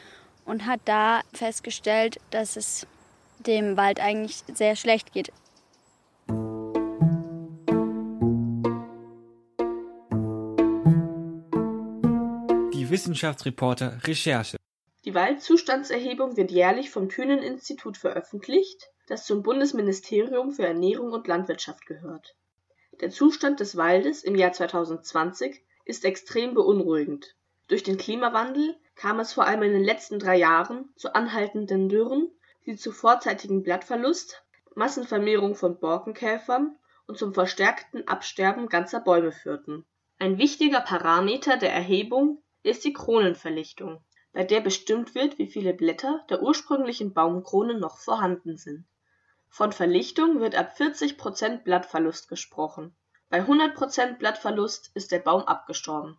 und 0.44 0.66
hat 0.66 0.80
da 0.84 1.20
festgestellt, 1.32 2.18
dass 2.30 2.56
es 2.56 2.86
dem 3.46 3.76
Wald 3.76 4.00
eigentlich 4.00 4.42
sehr 4.52 4.76
schlecht 4.76 5.12
geht. 5.12 5.32
Die 12.72 12.90
Wissenschaftsreporter 12.90 14.00
Recherche. 14.04 14.56
Die 15.04 15.14
Waldzustandserhebung 15.14 16.36
wird 16.36 16.50
jährlich 16.50 16.90
vom 16.90 17.08
Thünen-Institut 17.08 17.96
veröffentlicht 17.96 18.90
das 19.06 19.26
zum 19.26 19.42
Bundesministerium 19.42 20.52
für 20.52 20.66
Ernährung 20.66 21.12
und 21.12 21.28
Landwirtschaft 21.28 21.84
gehört. 21.84 22.34
Der 23.00 23.10
Zustand 23.10 23.60
des 23.60 23.76
Waldes 23.76 24.24
im 24.24 24.34
Jahr 24.34 24.52
2020 24.52 25.62
ist 25.84 26.04
extrem 26.04 26.54
beunruhigend. 26.54 27.36
Durch 27.68 27.82
den 27.82 27.98
Klimawandel 27.98 28.76
kam 28.94 29.20
es 29.20 29.32
vor 29.32 29.44
allem 29.44 29.62
in 29.64 29.72
den 29.72 29.84
letzten 29.84 30.18
drei 30.18 30.36
Jahren 30.36 30.88
zu 30.96 31.14
anhaltenden 31.14 31.88
Dürren, 31.88 32.30
die 32.64 32.76
zu 32.76 32.92
vorzeitigem 32.92 33.62
Blattverlust, 33.62 34.42
Massenvermehrung 34.74 35.54
von 35.54 35.78
Borkenkäfern 35.78 36.78
und 37.06 37.18
zum 37.18 37.34
verstärkten 37.34 38.08
Absterben 38.08 38.68
ganzer 38.68 39.00
Bäume 39.00 39.32
führten. 39.32 39.84
Ein 40.18 40.38
wichtiger 40.38 40.80
Parameter 40.80 41.58
der 41.58 41.74
Erhebung 41.74 42.42
ist 42.62 42.84
die 42.84 42.94
Kronenverlichtung, 42.94 44.02
bei 44.32 44.44
der 44.44 44.60
bestimmt 44.60 45.14
wird, 45.14 45.38
wie 45.38 45.48
viele 45.48 45.74
Blätter 45.74 46.24
der 46.30 46.42
ursprünglichen 46.42 47.12
Baumkrone 47.12 47.78
noch 47.78 47.98
vorhanden 47.98 48.56
sind 48.56 48.86
von 49.54 49.70
Verlichtung 49.70 50.40
wird 50.40 50.56
ab 50.56 50.76
40 50.76 51.16
Prozent 51.16 51.62
Blattverlust 51.62 52.28
gesprochen. 52.28 52.92
Bei 53.30 53.36
100 53.36 53.72
Prozent 53.72 54.18
Blattverlust 54.18 54.90
ist 54.94 55.12
der 55.12 55.20
Baum 55.20 55.42
abgestorben. 55.42 56.18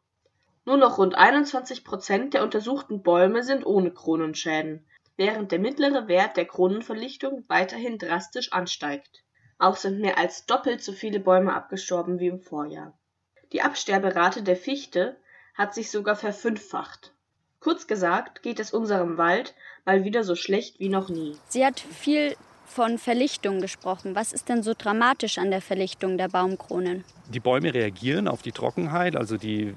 Nur 0.64 0.78
noch 0.78 0.98
rund 0.98 1.16
21 1.16 1.84
Prozent 1.84 2.34
der 2.34 2.44
untersuchten 2.44 3.04
Bäume 3.04 3.44
sind 3.44 3.66
ohne 3.66 3.92
Kronenschäden, 3.92 4.88
während 5.18 5.52
der 5.52 5.60
mittlere 5.60 6.08
Wert 6.08 6.38
der 6.38 6.46
Kronenverlichtung 6.46 7.44
weiterhin 7.50 7.98
drastisch 7.98 8.54
ansteigt. 8.54 9.26
Auch 9.60 9.76
sind 9.76 10.00
mehr 10.00 10.18
als 10.18 10.46
doppelt 10.46 10.82
so 10.82 10.94
viele 10.94 11.20
Bäume 11.20 11.54
abgestorben 11.54 12.20
wie 12.20 12.28
im 12.28 12.40
Vorjahr. 12.40 12.98
Die 13.52 13.62
Absterberate 13.62 14.44
der 14.44 14.56
Fichte 14.56 15.18
hat 15.56 15.76
sich 15.76 15.92
sogar 15.92 16.16
verfünffacht 16.16 17.12
Kurz 17.66 17.88
gesagt 17.88 18.44
geht 18.44 18.60
es 18.60 18.74
unserem 18.76 19.18
Wald 19.18 19.56
mal 19.86 20.04
wieder 20.04 20.24
so 20.24 20.36
schlecht 20.36 20.80
wie 20.80 20.88
noch 20.88 21.10
nie. 21.10 21.36
Sie 21.48 21.66
hat 21.66 21.80
viel 21.80 22.36
von 22.66 22.98
Verlichtung 22.98 23.62
gesprochen. 23.62 24.16
Was 24.16 24.34
ist 24.34 24.50
denn 24.50 24.64
so 24.64 24.74
dramatisch 24.78 25.38
an 25.38 25.52
der 25.52 25.62
Verlichtung 25.62 26.18
der 26.18 26.30
Baumkronen? 26.30 27.04
Die 27.34 27.40
Bäume 27.40 27.74
reagieren 27.74 28.28
auf 28.28 28.42
die 28.42 28.52
Trockenheit, 28.52 29.16
also 29.16 29.38
die 29.38 29.74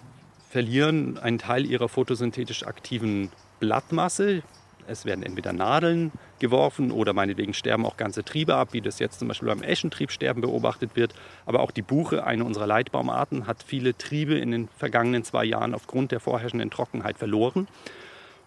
verlieren 0.51 1.19
einen 1.19 1.39
Teil 1.39 1.67
ihrer 1.67 1.89
photosynthetisch 1.89 2.65
aktiven 2.65 3.31
Blattmasse. 3.61 4.43
Es 4.87 5.05
werden 5.05 5.23
entweder 5.23 5.53
Nadeln 5.53 6.13
geworfen 6.39 6.91
oder 6.91 7.13
meinetwegen 7.13 7.53
sterben 7.53 7.85
auch 7.85 7.99
ganze 7.99 8.25
Triebe 8.25 8.55
ab, 8.55 8.69
wie 8.73 8.81
das 8.81 8.99
jetzt 8.99 9.19
zum 9.19 9.29
Beispiel 9.29 9.49
beim 9.49 9.63
Eschentriebsterben 9.63 10.41
beobachtet 10.41 10.97
wird. 10.97 11.15
Aber 11.45 11.61
auch 11.61 11.71
die 11.71 11.83
Buche, 11.83 12.25
eine 12.25 12.45
unserer 12.45 12.67
Leitbaumarten, 12.67 13.47
hat 13.47 13.63
viele 13.63 13.97
Triebe 13.97 14.39
in 14.39 14.51
den 14.51 14.69
vergangenen 14.69 15.25
zwei 15.25 15.45
Jahren 15.45 15.75
aufgrund 15.75 16.13
der 16.13 16.21
vorherrschenden 16.21 16.71
Trockenheit 16.71 17.19
verloren. 17.19 17.69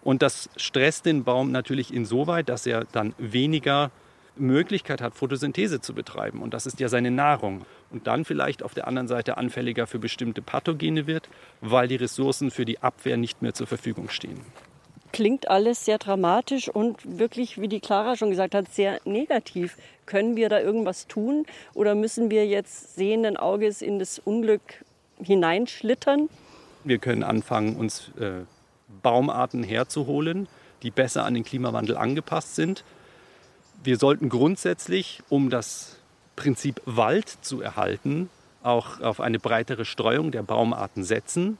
Und 0.02 0.22
das 0.22 0.50
stresst 0.56 1.06
den 1.06 1.22
Baum 1.22 1.52
natürlich 1.52 1.94
insoweit, 1.94 2.48
dass 2.48 2.66
er 2.66 2.86
dann 2.90 3.14
weniger 3.18 3.92
Möglichkeit 4.36 5.00
hat, 5.00 5.14
Photosynthese 5.14 5.80
zu 5.80 5.94
betreiben. 5.94 6.42
Und 6.42 6.54
das 6.54 6.66
ist 6.66 6.80
ja 6.80 6.88
seine 6.88 7.10
Nahrung. 7.10 7.64
Und 7.90 8.06
dann 8.06 8.24
vielleicht 8.24 8.62
auf 8.62 8.74
der 8.74 8.86
anderen 8.88 9.08
Seite 9.08 9.36
anfälliger 9.36 9.86
für 9.86 9.98
bestimmte 9.98 10.42
Pathogene 10.42 11.06
wird, 11.06 11.28
weil 11.60 11.88
die 11.88 11.96
Ressourcen 11.96 12.50
für 12.50 12.64
die 12.64 12.80
Abwehr 12.80 13.16
nicht 13.16 13.42
mehr 13.42 13.54
zur 13.54 13.66
Verfügung 13.66 14.08
stehen 14.08 14.40
klingt 15.12 15.48
alles 15.48 15.84
sehr 15.84 15.98
dramatisch 15.98 16.68
und 16.68 17.18
wirklich, 17.18 17.60
wie 17.60 17.68
die 17.68 17.80
Clara 17.80 18.16
schon 18.16 18.30
gesagt 18.30 18.54
hat, 18.54 18.72
sehr 18.72 18.98
negativ. 19.04 19.76
Können 20.06 20.36
wir 20.36 20.48
da 20.48 20.60
irgendwas 20.60 21.06
tun 21.06 21.46
oder 21.74 21.94
müssen 21.94 22.30
wir 22.30 22.46
jetzt 22.46 22.96
sehenden 22.96 23.36
Auges 23.36 23.82
in 23.82 23.98
das 23.98 24.18
Unglück 24.18 24.84
hineinschlittern? 25.22 26.28
Wir 26.84 26.98
können 26.98 27.22
anfangen, 27.22 27.76
uns 27.76 28.10
äh, 28.18 28.44
Baumarten 29.02 29.62
herzuholen, 29.62 30.48
die 30.82 30.90
besser 30.90 31.24
an 31.24 31.34
den 31.34 31.44
Klimawandel 31.44 31.96
angepasst 31.96 32.56
sind. 32.56 32.82
Wir 33.84 33.98
sollten 33.98 34.28
grundsätzlich, 34.28 35.24
um 35.28 35.50
das 35.50 35.96
Prinzip 36.36 36.80
Wald 36.84 37.28
zu 37.28 37.60
erhalten, 37.60 38.30
auch 38.62 39.00
auf 39.00 39.20
eine 39.20 39.40
breitere 39.40 39.84
Streuung 39.84 40.30
der 40.30 40.44
Baumarten 40.44 41.02
setzen. 41.02 41.58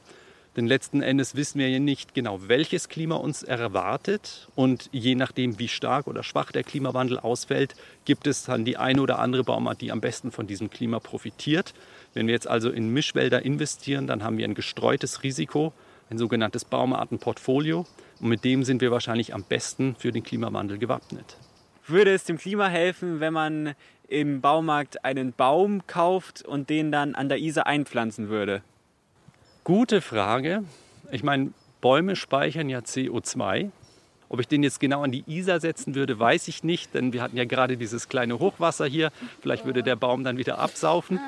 Denn 0.55 0.65
letzten 0.65 1.01
Endes 1.01 1.35
wissen 1.35 1.59
wir 1.59 1.67
ja 1.67 1.79
nicht 1.79 2.13
genau, 2.13 2.39
welches 2.47 2.87
Klima 2.87 3.15
uns 3.15 3.43
erwartet. 3.43 4.47
Und 4.55 4.87
je 4.93 5.15
nachdem, 5.15 5.59
wie 5.59 5.67
stark 5.67 6.07
oder 6.07 6.23
schwach 6.23 6.53
der 6.53 6.63
Klimawandel 6.63 7.19
ausfällt, 7.19 7.75
gibt 8.05 8.25
es 8.25 8.43
dann 8.43 8.63
die 8.63 8.77
eine 8.77 9.01
oder 9.01 9.19
andere 9.19 9.43
Baumart, 9.43 9.81
die 9.81 9.91
am 9.91 9.99
besten 9.99 10.31
von 10.31 10.47
diesem 10.47 10.69
Klima 10.69 11.01
profitiert. 11.01 11.73
Wenn 12.13 12.27
wir 12.27 12.35
jetzt 12.35 12.47
also 12.47 12.69
in 12.69 12.87
Mischwälder 12.87 13.43
investieren, 13.43 14.07
dann 14.07 14.23
haben 14.23 14.37
wir 14.37 14.45
ein 14.45 14.55
gestreutes 14.55 15.23
Risiko, 15.23 15.73
ein 16.09 16.17
sogenanntes 16.17 16.63
Baumartenportfolio. 16.63 17.85
Und 18.21 18.29
mit 18.29 18.45
dem 18.45 18.63
sind 18.63 18.79
wir 18.79 18.91
wahrscheinlich 18.91 19.33
am 19.33 19.43
besten 19.43 19.97
für 19.99 20.13
den 20.13 20.23
Klimawandel 20.23 20.77
gewappnet. 20.77 21.35
Würde 21.85 22.13
es 22.13 22.23
dem 22.23 22.37
Klima 22.37 22.67
helfen, 22.67 23.19
wenn 23.19 23.33
man 23.33 23.75
im 24.07 24.39
Baumarkt 24.39 25.03
einen 25.03 25.33
Baum 25.33 25.85
kauft 25.85 26.41
und 26.41 26.69
den 26.69 26.91
dann 26.91 27.13
an 27.13 27.27
der 27.27 27.39
Isar 27.39 27.67
einpflanzen 27.67 28.29
würde? 28.29 28.61
Gute 29.65 29.99
Frage. 29.99 30.63
Ich 31.11 31.23
meine, 31.23 31.51
Bäume 31.81 32.15
speichern 32.15 32.69
ja 32.69 32.79
CO2. 32.79 33.69
Ob 34.29 34.39
ich 34.39 34.47
den 34.47 34.63
jetzt 34.63 34.79
genau 34.79 35.03
an 35.03 35.11
die 35.11 35.25
Isar 35.27 35.59
setzen 35.59 35.93
würde, 35.93 36.17
weiß 36.17 36.47
ich 36.47 36.63
nicht, 36.63 36.93
denn 36.93 37.11
wir 37.11 37.21
hatten 37.21 37.35
ja 37.35 37.45
gerade 37.45 37.75
dieses 37.75 38.07
kleine 38.07 38.39
Hochwasser 38.39 38.85
hier. 38.85 39.11
Vielleicht 39.41 39.65
würde 39.65 39.83
der 39.83 39.97
Baum 39.97 40.23
dann 40.23 40.37
wieder 40.37 40.59
absaufen. 40.59 41.19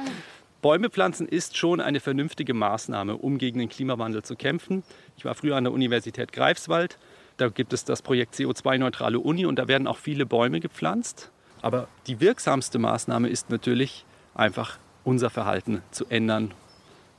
Bäume 0.62 0.89
pflanzen 0.89 1.27
ist 1.27 1.57
schon 1.57 1.81
eine 1.81 2.00
vernünftige 2.00 2.53
Maßnahme, 2.53 3.17
um 3.17 3.38
gegen 3.38 3.59
den 3.59 3.69
Klimawandel 3.69 4.24
zu 4.24 4.35
kämpfen. 4.35 4.83
Ich 5.17 5.25
war 5.25 5.35
früher 5.35 5.57
an 5.57 5.65
der 5.65 5.74
Universität 5.74 6.31
Greifswald. 6.31 6.97
Da 7.38 7.50
gibt 7.50 7.74
es 7.74 7.84
das 7.84 8.01
Projekt 8.01 8.36
CO2-neutrale 8.36 9.20
Uni 9.20 9.46
und 9.46 9.58
da 9.58 9.68
werden 9.68 9.88
auch 9.88 9.98
viele 9.98 10.25
Bäume 10.25 10.60
gepflanzt. 10.60 11.32
Aber 11.62 11.88
die 12.07 12.20
wirksamste 12.20 12.79
Maßnahme 12.79 13.27
ist 13.27 13.50
natürlich 13.50 14.05
einfach 14.33 14.77
unser 15.03 15.29
Verhalten 15.29 15.81
zu 15.92 16.05
ändern 16.07 16.53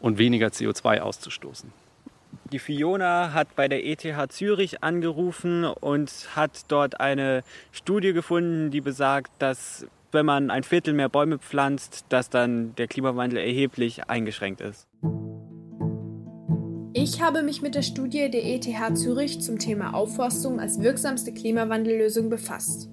und 0.01 0.19
weniger 0.19 0.49
CO2 0.49 1.01
auszustoßen. 1.01 1.73
Die 2.53 2.59
Fiona 2.59 3.33
hat 3.33 3.57
bei 3.57 3.67
der 3.67 3.85
ETH 3.85 4.33
Zürich 4.33 4.83
angerufen 4.83 5.64
und 5.64 6.29
hat 6.37 6.62
dort 6.69 7.01
eine 7.01 7.43
Studie 7.73 8.12
gefunden, 8.12 8.71
die 8.71 8.81
besagt, 8.81 9.33
dass 9.40 9.87
wenn 10.12 10.27
man 10.27 10.51
ein 10.51 10.62
Viertel 10.62 10.95
mehr 10.95 11.09
Bäume 11.09 11.38
pflanzt, 11.38 12.07
dass 12.09 12.31
dann 12.31 12.75
der 12.77 12.87
Klimawandel 12.87 13.38
erheblich 13.38 14.09
eingeschränkt 14.09 14.61
ist. 14.61 14.87
Ich 17.09 17.23
habe 17.23 17.45
mich 17.45 17.62
mit 17.62 17.77
der 17.77 17.83
Studie 17.83 18.29
der 18.33 18.45
ETH 18.45 18.99
Zürich 18.99 19.40
zum 19.40 19.61
Thema 19.61 19.95
Aufforstung 19.95 20.59
als 20.59 20.81
wirksamste 20.81 21.33
Klimawandellösung 21.33 22.29
befasst. 22.29 22.88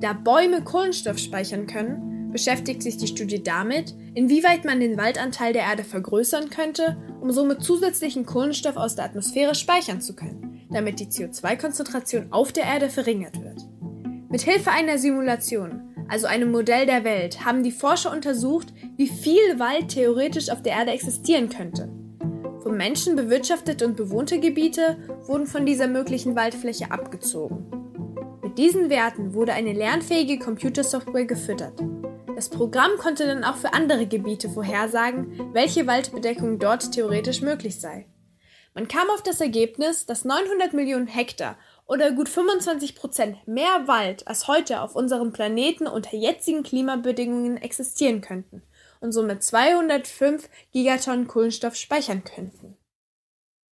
Da 0.00 0.12
Bäume 0.12 0.62
Kohlenstoff 0.62 1.18
speichern 1.18 1.66
können, 1.66 2.30
beschäftigt 2.30 2.80
sich 2.80 2.96
die 2.96 3.08
Studie 3.08 3.42
damit, 3.42 3.96
inwieweit 4.14 4.64
man 4.64 4.78
den 4.78 4.96
Waldanteil 4.96 5.52
der 5.52 5.62
Erde 5.62 5.82
vergrößern 5.82 6.50
könnte, 6.50 6.96
um 7.20 7.32
somit 7.32 7.64
zusätzlichen 7.64 8.24
Kohlenstoff 8.24 8.76
aus 8.76 8.94
der 8.94 9.06
Atmosphäre 9.06 9.56
speichern 9.56 10.00
zu 10.00 10.14
können, 10.14 10.60
damit 10.70 11.00
die 11.00 11.06
CO2-Konzentration 11.06 12.28
auf 12.30 12.52
der 12.52 12.66
Erde 12.66 12.88
verringert 12.88 13.42
wird. 13.42 13.66
Mit 14.28 14.42
Hilfe 14.42 14.70
einer 14.70 14.96
Simulation, 14.96 15.92
also 16.06 16.28
einem 16.28 16.52
Modell 16.52 16.86
der 16.86 17.02
Welt, 17.02 17.44
haben 17.44 17.64
die 17.64 17.72
Forscher 17.72 18.12
untersucht, 18.12 18.72
wie 18.96 19.08
viel 19.08 19.58
Wald 19.58 19.88
theoretisch 19.88 20.50
auf 20.50 20.62
der 20.62 20.74
Erde 20.74 20.92
existieren 20.92 21.48
könnte. 21.48 21.90
Vom 22.70 22.76
Menschen 22.76 23.16
bewirtschaftete 23.16 23.84
und 23.84 23.96
bewohnte 23.96 24.38
Gebiete 24.38 24.96
wurden 25.26 25.48
von 25.48 25.66
dieser 25.66 25.88
möglichen 25.88 26.36
Waldfläche 26.36 26.92
abgezogen. 26.92 27.66
Mit 28.44 28.58
diesen 28.58 28.88
Werten 28.88 29.34
wurde 29.34 29.54
eine 29.54 29.72
lernfähige 29.72 30.38
Computersoftware 30.38 31.24
gefüttert. 31.24 31.82
Das 32.36 32.48
Programm 32.48 32.92
konnte 32.96 33.26
dann 33.26 33.42
auch 33.42 33.56
für 33.56 33.74
andere 33.74 34.06
Gebiete 34.06 34.48
vorhersagen, 34.48 35.50
welche 35.52 35.88
Waldbedeckung 35.88 36.60
dort 36.60 36.92
theoretisch 36.92 37.40
möglich 37.40 37.80
sei. 37.80 38.06
Man 38.72 38.86
kam 38.86 39.10
auf 39.10 39.24
das 39.24 39.40
Ergebnis, 39.40 40.06
dass 40.06 40.24
900 40.24 40.72
Millionen 40.72 41.08
Hektar 41.08 41.58
oder 41.86 42.12
gut 42.12 42.28
25 42.28 42.94
Prozent 42.94 43.48
mehr 43.48 43.88
Wald 43.88 44.28
als 44.28 44.46
heute 44.46 44.82
auf 44.82 44.94
unserem 44.94 45.32
Planeten 45.32 45.88
unter 45.88 46.16
jetzigen 46.16 46.62
Klimabedingungen 46.62 47.56
existieren 47.56 48.20
könnten 48.20 48.62
und 49.00 49.12
somit 49.12 49.42
205 49.42 50.48
Gigatonnen 50.72 51.26
Kohlenstoff 51.26 51.74
speichern 51.76 52.22
könnten. 52.24 52.76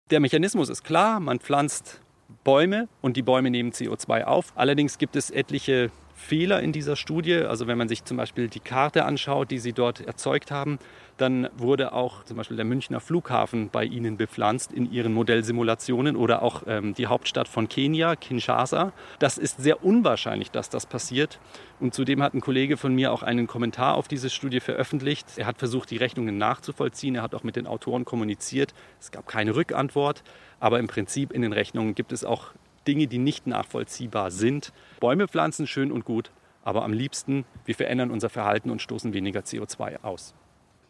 Der 0.09 0.19
Mechanismus 0.19 0.69
ist 0.69 0.83
klar, 0.83 1.19
man 1.19 1.39
pflanzt 1.39 2.01
Bäume 2.43 2.87
und 3.01 3.15
die 3.15 3.21
Bäume 3.21 3.49
nehmen 3.49 3.71
CO2 3.71 4.23
auf. 4.23 4.53
Allerdings 4.55 4.97
gibt 4.97 5.15
es 5.15 5.29
etliche 5.29 5.91
Fehler 6.19 6.61
in 6.61 6.71
dieser 6.71 6.95
Studie. 6.95 7.35
Also 7.35 7.65
wenn 7.65 7.77
man 7.77 7.87
sich 7.87 8.03
zum 8.03 8.17
Beispiel 8.17 8.49
die 8.49 8.59
Karte 8.59 9.05
anschaut, 9.05 9.49
die 9.49 9.57
sie 9.57 9.73
dort 9.73 10.01
erzeugt 10.01 10.51
haben, 10.51 10.77
dann 11.17 11.49
wurde 11.57 11.93
auch 11.93 12.23
zum 12.25 12.37
Beispiel 12.37 12.57
der 12.57 12.65
Münchner 12.65 12.99
Flughafen 12.99 13.69
bei 13.69 13.85
ihnen 13.85 14.17
bepflanzt 14.17 14.71
in 14.71 14.91
ihren 14.91 15.13
Modellsimulationen 15.13 16.15
oder 16.15 16.41
auch 16.41 16.63
ähm, 16.67 16.93
die 16.93 17.07
Hauptstadt 17.07 17.47
von 17.47 17.67
Kenia, 17.67 18.15
Kinshasa. 18.15 18.93
Das 19.19 19.37
ist 19.37 19.61
sehr 19.61 19.83
unwahrscheinlich, 19.83 20.51
dass 20.51 20.69
das 20.69 20.85
passiert. 20.85 21.39
Und 21.79 21.93
zudem 21.93 22.21
hat 22.21 22.33
ein 22.33 22.41
Kollege 22.41 22.77
von 22.77 22.93
mir 22.93 23.11
auch 23.11 23.23
einen 23.23 23.47
Kommentar 23.47 23.95
auf 23.95 24.07
diese 24.07 24.29
Studie 24.29 24.59
veröffentlicht. 24.59 25.25
Er 25.37 25.45
hat 25.45 25.57
versucht, 25.57 25.89
die 25.89 25.97
Rechnungen 25.97 26.37
nachzuvollziehen. 26.37 27.15
Er 27.15 27.23
hat 27.23 27.33
auch 27.33 27.43
mit 27.43 27.55
den 27.55 27.65
Autoren 27.65 28.05
kommuniziert. 28.05 28.73
Es 28.99 29.11
gab 29.11 29.25
keine 29.25 29.55
Rückantwort. 29.55 30.23
Aber 30.59 30.79
im 30.79 30.87
Prinzip 30.87 31.31
in 31.31 31.41
den 31.41 31.53
Rechnungen 31.53 31.95
gibt 31.95 32.11
es 32.11 32.25
auch 32.25 32.51
Dinge, 32.89 33.05
die 33.05 33.19
nicht 33.19 33.45
nachvollziehbar 33.45 34.31
sind. 34.31 34.73
Bäume 34.99 35.27
pflanzen 35.27 35.67
schön 35.67 35.91
und 35.91 36.05
gut, 36.05 36.31
aber 36.63 36.83
am 36.83 36.91
liebsten, 36.91 37.45
wir 37.65 37.75
verändern 37.75 38.09
unser 38.09 38.29
Verhalten 38.29 38.71
und 38.71 38.81
stoßen 38.81 39.13
weniger 39.13 39.41
CO2 39.41 40.01
aus. 40.01 40.33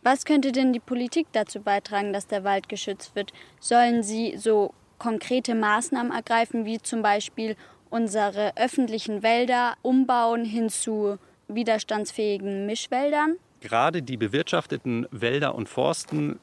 Was 0.02 0.24
könnte 0.24 0.54
denn 0.54 0.72
die 0.72 0.80
Politik 0.80 1.28
dazu 1.34 1.60
beitragen, 1.60 2.14
dass 2.14 2.26
der 2.26 2.46
Wald 2.46 2.70
geschützt 2.70 3.18
wird? 3.18 3.34
Sollen 3.60 4.02
sie 4.02 4.38
so 4.38 4.74
konkrete 4.98 5.56
Maßnahmen 5.56 6.14
ergreifen, 6.14 6.64
wie 6.64 6.80
zum 6.80 7.02
Beispiel 7.02 7.58
unsere 7.90 8.56
öffentlichen 8.56 9.22
Wälder 9.22 9.76
umbauen 9.82 10.46
hin 10.46 10.70
zu 10.70 11.18
widerstandsfähigen 11.50 12.66
Mischwäldern? 12.66 13.36
Gerade 13.60 14.02
die 14.02 14.16
bewirtschafteten 14.16 15.06
Wälder 15.12 15.54
und 15.54 15.68
Forsten 15.68 16.40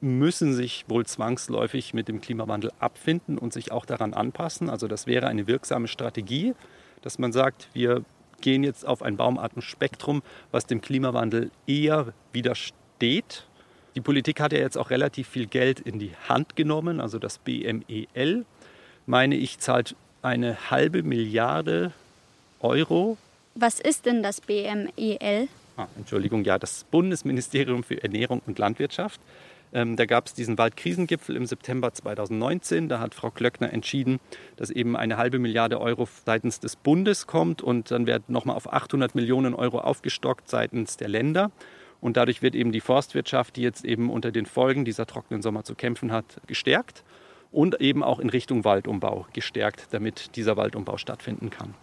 müssen 0.00 0.54
sich 0.54 0.84
wohl 0.88 1.04
zwangsläufig 1.06 1.94
mit 1.94 2.08
dem 2.08 2.20
Klimawandel 2.20 2.72
abfinden 2.78 3.38
und 3.38 3.52
sich 3.52 3.70
auch 3.72 3.84
daran 3.84 4.14
anpassen. 4.14 4.70
Also 4.70 4.88
das 4.88 5.06
wäre 5.06 5.26
eine 5.26 5.46
wirksame 5.46 5.88
Strategie, 5.88 6.54
dass 7.02 7.18
man 7.18 7.32
sagt, 7.32 7.68
wir 7.72 8.04
gehen 8.40 8.64
jetzt 8.64 8.86
auf 8.86 9.02
ein 9.02 9.16
Baumartenspektrum, 9.16 10.22
was 10.50 10.66
dem 10.66 10.80
Klimawandel 10.80 11.50
eher 11.66 12.12
widersteht. 12.32 13.46
Die 13.94 14.00
Politik 14.00 14.40
hat 14.40 14.52
ja 14.52 14.58
jetzt 14.58 14.78
auch 14.78 14.90
relativ 14.90 15.28
viel 15.28 15.46
Geld 15.46 15.80
in 15.80 15.98
die 15.98 16.12
Hand 16.28 16.56
genommen, 16.56 17.00
also 17.00 17.18
das 17.18 17.38
BMEL, 17.38 18.46
meine 19.06 19.34
ich, 19.36 19.58
zahlt 19.58 19.96
eine 20.22 20.70
halbe 20.70 21.02
Milliarde 21.02 21.92
Euro. 22.60 23.18
Was 23.54 23.80
ist 23.80 24.06
denn 24.06 24.22
das 24.22 24.40
BMEL? 24.40 25.48
Ah, 25.76 25.88
Entschuldigung, 25.96 26.44
ja, 26.44 26.58
das 26.58 26.84
Bundesministerium 26.84 27.82
für 27.82 28.02
Ernährung 28.02 28.42
und 28.46 28.58
Landwirtschaft 28.58 29.20
Ähm, 29.72 29.96
da 29.96 30.06
gab 30.06 30.26
es 30.26 30.34
diesen 30.34 30.58
Waldkrisengipfel 30.58 31.36
im 31.36 31.46
September 31.46 31.92
2019. 31.92 32.88
Da 32.88 33.00
hat 33.00 33.14
Frau 33.14 33.30
Klöckner 33.30 33.72
entschieden, 33.72 34.18
dass 34.56 34.70
eben 34.70 34.96
eine 34.96 35.16
halbe 35.16 35.38
Milliarde 35.38 35.80
Euro 35.80 36.08
seitens 36.24 36.60
des 36.60 36.76
Bundes 36.76 37.26
kommt 37.26 37.62
und 37.62 37.90
dann 37.90 38.06
wird 38.06 38.28
nochmal 38.28 38.56
auf 38.56 38.72
800 38.72 39.14
Millionen 39.14 39.54
Euro 39.54 39.78
aufgestockt 39.80 40.48
seitens 40.48 40.96
der 40.96 41.08
Länder. 41.08 41.50
Und 42.00 42.16
dadurch 42.16 42.42
wird 42.42 42.54
eben 42.54 42.72
die 42.72 42.80
Forstwirtschaft, 42.80 43.56
die 43.56 43.62
jetzt 43.62 43.84
eben 43.84 44.10
unter 44.10 44.32
den 44.32 44.46
Folgen 44.46 44.84
dieser 44.84 45.06
trockenen 45.06 45.42
Sommer 45.42 45.64
zu 45.64 45.74
kämpfen 45.74 46.12
hat, 46.12 46.40
gestärkt 46.46 47.04
und 47.52 47.80
eben 47.80 48.02
auch 48.02 48.20
in 48.20 48.30
Richtung 48.30 48.64
Waldumbau 48.64 49.26
gestärkt, 49.32 49.88
damit 49.90 50.36
dieser 50.36 50.56
Waldumbau 50.56 50.96
stattfinden 50.96 51.50
kann. 51.50 51.74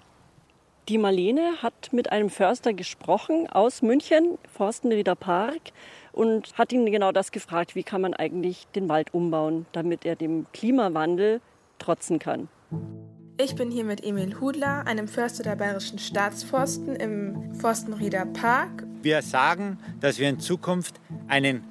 Die 0.89 0.97
Marlene 0.97 1.61
hat 1.61 1.91
mit 1.91 2.13
einem 2.13 2.29
Förster 2.29 2.71
gesprochen 2.71 3.47
aus 3.49 3.81
München, 3.81 4.37
Forstenrieder 4.53 5.15
Park, 5.15 5.73
und 6.13 6.57
hat 6.57 6.71
ihn 6.71 6.85
genau 6.85 7.11
das 7.11 7.33
gefragt, 7.33 7.75
wie 7.75 7.83
kann 7.83 7.99
man 7.99 8.13
eigentlich 8.13 8.67
den 8.73 8.87
Wald 8.87 9.13
umbauen, 9.13 9.65
damit 9.73 10.05
er 10.05 10.15
dem 10.15 10.45
Klimawandel 10.53 11.41
trotzen 11.77 12.19
kann. 12.19 12.47
Ich 13.37 13.53
bin 13.55 13.69
hier 13.69 13.83
mit 13.83 14.01
Emil 14.01 14.39
Hudler, 14.39 14.87
einem 14.87 15.09
Förster 15.09 15.43
der 15.43 15.57
Bayerischen 15.57 15.99
Staatsforsten 15.99 16.95
im 16.95 17.53
Forstenrieder 17.55 18.25
Park. 18.25 18.87
Wir 19.01 19.21
sagen, 19.21 19.79
dass 19.99 20.19
wir 20.19 20.29
in 20.29 20.39
Zukunft 20.39 21.01
einen 21.27 21.65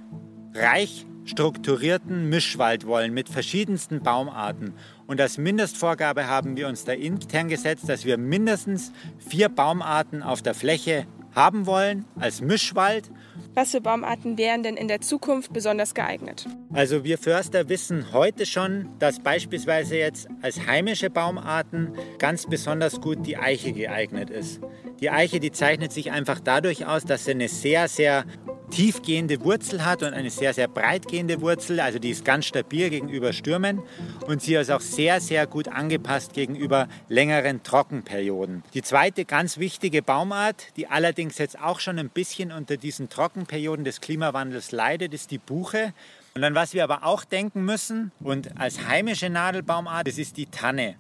reich 0.55 1.07
strukturierten 1.27 2.29
Mischwald 2.29 2.87
wollen 2.87 3.13
mit 3.13 3.29
verschiedensten 3.29 4.01
Baumarten. 4.01 4.73
Und 5.07 5.21
als 5.21 5.37
Mindestvorgabe 5.37 6.27
haben 6.27 6.57
wir 6.57 6.69
uns 6.69 6.85
da 6.85 6.93
intern 6.93 7.49
gesetzt, 7.49 7.89
dass 7.89 8.05
wir 8.05 8.17
mindestens 8.17 8.93
vier 9.19 9.49
Baumarten 9.49 10.23
auf 10.23 10.41
der 10.41 10.55
Fläche 10.55 11.07
haben 11.35 11.67
wollen 11.67 12.07
als 12.19 12.41
Mischwald 12.41 13.11
was 13.57 13.71
für 13.71 13.81
Baumarten 13.81 14.37
wären 14.37 14.63
denn 14.63 14.77
in 14.77 14.87
der 14.87 15.01
Zukunft 15.01 15.51
besonders 15.51 15.95
geeignet? 15.95 16.47
Also 16.75 17.05
wir 17.05 17.17
Förster 17.17 17.71
wissen 17.71 18.13
heute 18.13 18.45
schon, 18.45 18.91
dass 18.99 19.19
beispielsweise 19.19 19.97
jetzt 19.97 20.29
als 20.43 20.67
heimische 20.67 21.09
Baumarten 21.09 21.95
ganz 22.19 22.45
besonders 22.45 23.01
gut 23.01 23.27
die 23.27 23.39
Eiche 23.39 23.73
geeignet 23.73 24.29
ist. 24.29 24.61
Die 25.01 25.09
Eiche, 25.09 25.41
die 25.41 25.53
zeichnet 25.53 25.91
sich 25.91 26.11
einfach 26.11 26.39
dadurch 26.39 26.85
aus, 26.85 27.07
dass 27.07 27.25
sie 27.25 27.31
eine 27.31 27.49
sehr, 27.49 27.89
sehr 27.89 28.27
tiefgehende 28.71 29.43
Wurzel 29.43 29.85
hat 29.85 30.03
und 30.03 30.15
eine 30.15 30.31
sehr, 30.31 30.55
sehr 30.55 30.69
breitgehende 30.69 31.41
Wurzel. 31.41 31.81
Also 31.81 31.99
die 31.99 32.11
ist 32.11 32.25
ganz 32.25 32.47
stabil 32.47 32.91
gegenüber 32.91 33.33
Stürmen 33.33 33.83
und 34.27 34.43
sie 34.43 34.55
ist 34.55 34.71
auch 34.71 34.81
sehr, 34.81 35.21
sehr 35.21 35.47
gut 35.47 35.69
angepasst 35.69 36.33
gegenüber 36.35 36.89
längeren 37.09 37.63
Trockenperioden. 37.63 38.63
Die 38.75 38.83
zweite 38.83 39.25
ganz 39.25 39.59
wichtige 39.59 40.03
Baumart, 40.03 40.77
die 40.77 40.87
allerdings 40.87 41.39
jetzt 41.39 41.61
auch 41.61 41.81
schon 41.81 41.99
ein 41.99 42.11
bisschen 42.11 42.53
unter 42.53 42.77
diesen 42.77 43.09
Trockenperioden 43.09 43.85
des 43.85 44.01
Klimawandels 44.01 44.73
leidet, 44.73 45.15
ist 45.15 45.31
die 45.31 45.39
Buche. 45.39 45.93
Und 46.35 46.45
an 46.45 46.55
was 46.55 46.75
wir 46.75 46.85
aber 46.85 47.05
auch 47.05 47.25
denken 47.25 47.65
müssen 47.65 48.13
und 48.21 48.61
als 48.61 48.87
heimische 48.87 49.31
Nadelbaumart, 49.31 50.07
das 50.07 50.19
ist 50.19 50.37
die 50.37 50.47
Tanne. 50.47 50.97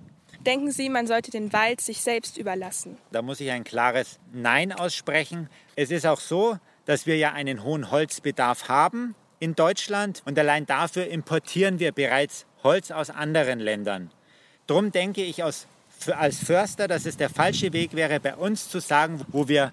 Denken 0.46 0.70
Sie, 0.70 0.88
man 0.88 1.08
sollte 1.08 1.32
den 1.32 1.52
Wald 1.52 1.80
sich 1.80 2.00
selbst 2.00 2.38
überlassen? 2.38 2.96
Da 3.10 3.20
muss 3.20 3.40
ich 3.40 3.50
ein 3.50 3.64
klares 3.64 4.20
Nein 4.32 4.72
aussprechen. 4.72 5.50
Es 5.74 5.90
ist 5.90 6.06
auch 6.06 6.20
so, 6.20 6.58
dass 6.86 7.06
wir 7.06 7.18
ja 7.18 7.32
einen 7.32 7.62
hohen 7.62 7.90
Holzbedarf 7.90 8.68
haben 8.68 9.14
in 9.38 9.54
Deutschland 9.54 10.22
und 10.24 10.38
allein 10.38 10.64
dafür 10.64 11.06
importieren 11.08 11.78
wir 11.78 11.92
bereits 11.92 12.46
Holz 12.62 12.90
aus 12.90 13.10
anderen 13.10 13.60
Ländern. 13.60 14.10
Darum 14.66 14.90
denke 14.90 15.22
ich 15.22 15.44
als, 15.44 15.66
als 16.16 16.38
Förster, 16.38 16.88
dass 16.88 17.04
es 17.04 17.16
der 17.16 17.28
falsche 17.28 17.72
Weg 17.72 17.94
wäre, 17.94 18.18
bei 18.18 18.34
uns 18.34 18.70
zu 18.70 18.80
sagen, 18.80 19.20
wo 19.28 19.48
wir 19.48 19.72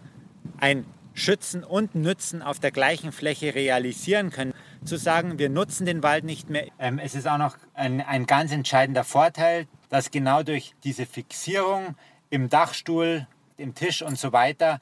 ein 0.58 0.86
Schützen 1.14 1.64
und 1.64 1.96
Nützen 1.96 2.42
auf 2.42 2.60
der 2.60 2.72
gleichen 2.72 3.12
Fläche 3.12 3.56
realisieren 3.56 4.32
können, 4.32 4.54
zu 4.84 4.98
sagen, 4.98 5.40
wir 5.40 5.50
nutzen 5.50 5.86
den 5.86 6.04
Wald 6.04 6.24
nicht 6.24 6.50
mehr. 6.50 6.68
Ähm, 6.80 7.00
es 7.00 7.16
ist 7.16 7.28
auch 7.28 7.38
noch 7.38 7.56
ein, 7.74 8.02
ein 8.02 8.26
ganz 8.26 8.52
entscheidender 8.52 9.04
Vorteil, 9.04 9.68
dass 9.90 10.12
genau 10.12 10.44
durch 10.44 10.74
diese 10.84 11.06
Fixierung 11.06 11.96
im 12.30 12.50
Dachstuhl, 12.50 13.28
im 13.58 13.76
Tisch 13.76 14.02
und 14.02 14.18
so 14.18 14.34
weiter 14.34 14.80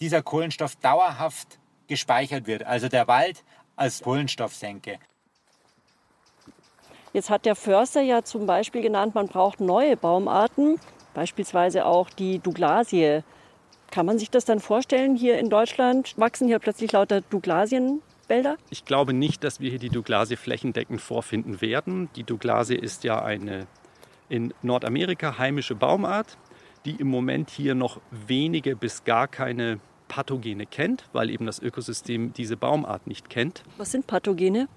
dieser 0.00 0.22
Kohlenstoff 0.22 0.76
dauerhaft 0.76 1.58
gespeichert 1.88 2.46
wird. 2.46 2.64
Also 2.64 2.88
der 2.88 3.08
Wald 3.08 3.44
als 3.76 4.02
Kohlenstoffsenke. 4.02 4.98
Jetzt 7.12 7.30
hat 7.30 7.46
der 7.46 7.54
Förster 7.54 8.02
ja 8.02 8.24
zum 8.24 8.46
Beispiel 8.46 8.82
genannt, 8.82 9.14
man 9.14 9.28
braucht 9.28 9.60
neue 9.60 9.96
Baumarten, 9.96 10.80
beispielsweise 11.14 11.86
auch 11.86 12.10
die 12.10 12.40
Douglasie. 12.40 13.20
Kann 13.92 14.06
man 14.06 14.18
sich 14.18 14.30
das 14.30 14.44
dann 14.44 14.58
vorstellen, 14.58 15.14
hier 15.14 15.38
in 15.38 15.48
Deutschland 15.48 16.14
wachsen 16.18 16.48
hier 16.48 16.58
plötzlich 16.58 16.90
lauter 16.90 17.20
Douglasienwälder? 17.20 18.56
Ich 18.70 18.84
glaube 18.84 19.12
nicht, 19.12 19.44
dass 19.44 19.60
wir 19.60 19.70
hier 19.70 19.78
die 19.78 19.90
Douglasie 19.90 20.34
flächendeckend 20.34 21.00
vorfinden 21.00 21.60
werden. 21.60 22.08
Die 22.16 22.24
Douglasie 22.24 22.74
ist 22.74 23.04
ja 23.04 23.22
eine 23.22 23.68
in 24.28 24.52
Nordamerika 24.62 25.38
heimische 25.38 25.76
Baumart, 25.76 26.36
die 26.84 26.96
im 26.96 27.06
Moment 27.06 27.50
hier 27.50 27.76
noch 27.76 28.00
wenige 28.10 28.74
bis 28.74 29.04
gar 29.04 29.28
keine 29.28 29.78
Pathogene 30.08 30.66
kennt, 30.66 31.04
weil 31.12 31.30
eben 31.30 31.46
das 31.46 31.60
Ökosystem 31.60 32.32
diese 32.32 32.56
Baumart 32.56 33.06
nicht 33.06 33.30
kennt. 33.30 33.62
Was 33.76 33.92
sind 33.92 34.06
Pathogene? 34.06 34.68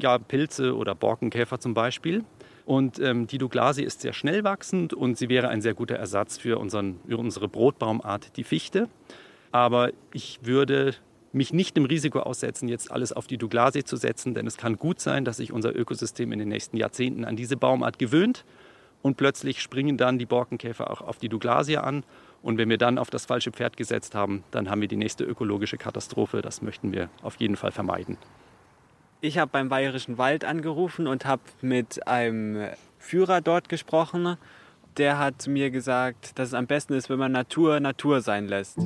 Ja, 0.00 0.18
Pilze 0.18 0.76
oder 0.76 0.94
Borkenkäfer 0.94 1.58
zum 1.58 1.74
Beispiel. 1.74 2.24
Und 2.64 2.98
ähm, 2.98 3.26
die 3.26 3.38
Douglasie 3.38 3.82
ist 3.82 4.00
sehr 4.00 4.14
schnell 4.14 4.42
wachsend 4.42 4.94
und 4.94 5.18
sie 5.18 5.28
wäre 5.28 5.48
ein 5.48 5.60
sehr 5.60 5.74
guter 5.74 5.96
Ersatz 5.96 6.38
für, 6.38 6.58
unseren, 6.58 6.98
für 7.06 7.18
unsere 7.18 7.48
Brotbaumart, 7.48 8.36
die 8.36 8.44
Fichte. 8.44 8.88
Aber 9.52 9.90
ich 10.12 10.40
würde 10.42 10.94
mich 11.32 11.52
nicht 11.52 11.76
dem 11.76 11.84
Risiko 11.84 12.20
aussetzen, 12.20 12.68
jetzt 12.68 12.90
alles 12.90 13.12
auf 13.12 13.26
die 13.26 13.36
Douglasie 13.36 13.84
zu 13.84 13.96
setzen, 13.96 14.34
denn 14.34 14.46
es 14.46 14.56
kann 14.56 14.76
gut 14.76 15.00
sein, 15.00 15.24
dass 15.24 15.38
sich 15.38 15.52
unser 15.52 15.76
Ökosystem 15.76 16.32
in 16.32 16.38
den 16.38 16.48
nächsten 16.48 16.76
Jahrzehnten 16.76 17.24
an 17.24 17.36
diese 17.36 17.56
Baumart 17.56 17.98
gewöhnt 17.98 18.44
und 19.02 19.16
plötzlich 19.16 19.60
springen 19.60 19.98
dann 19.98 20.18
die 20.18 20.26
Borkenkäfer 20.26 20.90
auch 20.90 21.02
auf 21.02 21.18
die 21.18 21.28
Douglasie 21.28 21.76
an 21.76 22.04
und 22.44 22.58
wenn 22.58 22.68
wir 22.68 22.76
dann 22.76 22.98
auf 22.98 23.08
das 23.08 23.24
falsche 23.24 23.50
Pferd 23.52 23.78
gesetzt 23.78 24.14
haben, 24.14 24.44
dann 24.50 24.68
haben 24.68 24.82
wir 24.82 24.88
die 24.88 24.98
nächste 24.98 25.24
ökologische 25.24 25.78
Katastrophe. 25.78 26.42
Das 26.42 26.60
möchten 26.60 26.92
wir 26.92 27.08
auf 27.22 27.36
jeden 27.36 27.56
Fall 27.56 27.72
vermeiden. 27.72 28.18
Ich 29.22 29.38
habe 29.38 29.50
beim 29.50 29.70
Bayerischen 29.70 30.18
Wald 30.18 30.44
angerufen 30.44 31.06
und 31.06 31.24
habe 31.24 31.40
mit 31.62 32.06
einem 32.06 32.68
Führer 32.98 33.40
dort 33.40 33.70
gesprochen. 33.70 34.36
Der 34.98 35.18
hat 35.18 35.46
mir 35.46 35.70
gesagt, 35.70 36.38
dass 36.38 36.48
es 36.48 36.54
am 36.54 36.66
besten 36.66 36.92
ist, 36.92 37.08
wenn 37.08 37.18
man 37.18 37.32
Natur 37.32 37.80
Natur 37.80 38.20
sein 38.20 38.46
lässt. 38.46 38.78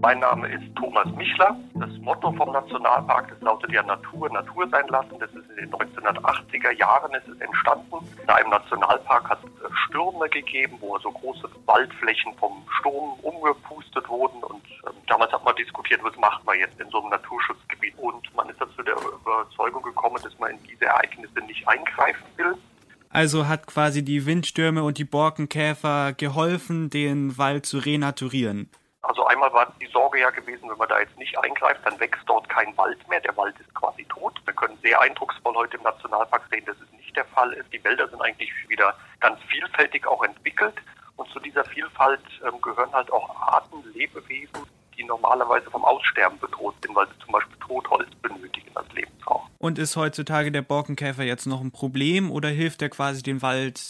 Mein 0.00 0.20
Name 0.20 0.48
ist 0.48 0.64
Thomas 0.76 1.06
Michler. 1.16 1.56
Das 1.74 1.90
Motto 2.00 2.32
vom 2.32 2.52
Nationalpark 2.52 3.28
das 3.30 3.40
lautet 3.40 3.72
ja 3.72 3.82
Natur, 3.82 4.30
Natur 4.30 4.68
sein 4.68 4.86
lassen. 4.88 5.18
Das 5.18 5.30
ist 5.30 5.48
in 5.50 5.70
den 5.70 5.72
1980er 5.72 6.72
Jahren 6.72 7.12
ist 7.14 7.28
es 7.28 7.40
entstanden. 7.40 7.96
In 8.22 8.28
einem 8.28 8.50
Nationalpark 8.50 9.30
hat 9.30 9.38
es 9.44 9.78
Stürme 9.86 10.28
gegeben, 10.28 10.76
wo 10.80 10.98
so 10.98 11.10
große 11.10 11.48
Waldflächen 11.66 12.34
vom 12.38 12.64
Sturm 12.78 13.18
umgepustet 13.22 14.08
wurden. 14.08 14.42
Und 14.44 14.62
ähm, 14.86 14.92
damals 15.08 15.32
hat 15.32 15.44
man 15.44 15.56
diskutiert, 15.56 16.00
was 16.02 16.16
macht 16.16 16.44
man 16.44 16.58
jetzt 16.58 16.78
in 16.80 16.88
so 16.90 17.00
einem 17.00 17.10
Naturschutzgebiet. 17.10 17.94
Und 17.98 18.34
man 18.36 18.48
ist 18.48 18.60
dazu 18.60 18.82
der 18.82 18.96
Überzeugung 18.96 19.82
gekommen, 19.82 20.18
dass 20.22 20.38
man 20.38 20.52
in 20.52 20.62
diese 20.64 20.84
Ereignisse 20.84 21.40
nicht 21.46 21.66
eingreifen 21.66 22.26
will. 22.36 22.54
Also 23.08 23.48
hat 23.48 23.66
quasi 23.66 24.04
die 24.04 24.26
Windstürme 24.26 24.82
und 24.82 24.98
die 24.98 25.04
Borkenkäfer 25.04 26.12
geholfen, 26.12 26.90
den 26.90 27.38
Wald 27.38 27.64
zu 27.64 27.78
renaturieren. 27.78 28.68
Also 29.06 29.24
einmal 29.26 29.52
war 29.52 29.72
die 29.80 29.86
Sorge 29.86 30.20
ja 30.20 30.30
gewesen, 30.30 30.68
wenn 30.68 30.78
man 30.78 30.88
da 30.88 30.98
jetzt 30.98 31.16
nicht 31.16 31.38
eingreift, 31.38 31.80
dann 31.84 31.98
wächst 32.00 32.22
dort 32.26 32.48
kein 32.48 32.76
Wald 32.76 32.98
mehr. 33.08 33.20
Der 33.20 33.36
Wald 33.36 33.54
ist 33.60 33.72
quasi 33.74 34.04
tot. 34.06 34.34
Wir 34.44 34.54
können 34.54 34.76
sehr 34.82 35.00
eindrucksvoll 35.00 35.54
heute 35.54 35.76
im 35.76 35.84
Nationalpark 35.84 36.42
sehen, 36.50 36.64
dass 36.66 36.76
es 36.80 36.90
nicht 36.90 37.14
der 37.14 37.24
Fall 37.26 37.52
ist. 37.52 37.72
Die 37.72 37.82
Wälder 37.84 38.08
sind 38.08 38.20
eigentlich 38.20 38.50
wieder 38.68 38.94
ganz 39.20 39.38
vielfältig 39.48 40.06
auch 40.08 40.24
entwickelt. 40.24 40.74
Und 41.14 41.28
zu 41.30 41.38
dieser 41.38 41.64
Vielfalt 41.64 42.20
ähm, 42.44 42.60
gehören 42.60 42.92
halt 42.92 43.12
auch 43.12 43.30
Arten, 43.40 43.76
Lebewesen, 43.94 44.66
die 44.98 45.04
normalerweise 45.04 45.70
vom 45.70 45.84
Aussterben 45.84 46.38
bedroht 46.40 46.74
sind, 46.82 46.96
weil 46.96 47.06
sie 47.06 47.24
zum 47.24 47.32
Beispiel 47.32 47.56
Totholz 47.60 48.12
benötigen 48.16 48.70
als 48.74 48.92
Lebensraum. 48.92 49.42
Und 49.58 49.78
ist 49.78 49.96
heutzutage 49.96 50.50
der 50.50 50.62
Borkenkäfer 50.62 51.22
jetzt 51.22 51.46
noch 51.46 51.60
ein 51.60 51.70
Problem 51.70 52.32
oder 52.32 52.48
hilft 52.48 52.82
er 52.82 52.88
quasi 52.88 53.22
den 53.22 53.40
Wald 53.40 53.80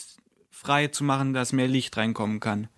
frei 0.50 0.88
zu 0.88 1.05
machen, 1.05 1.33
dass 1.33 1.52
mehr 1.52 1.68
Licht 1.68 1.96
reinkommen 1.96 2.38
kann? 2.38 2.68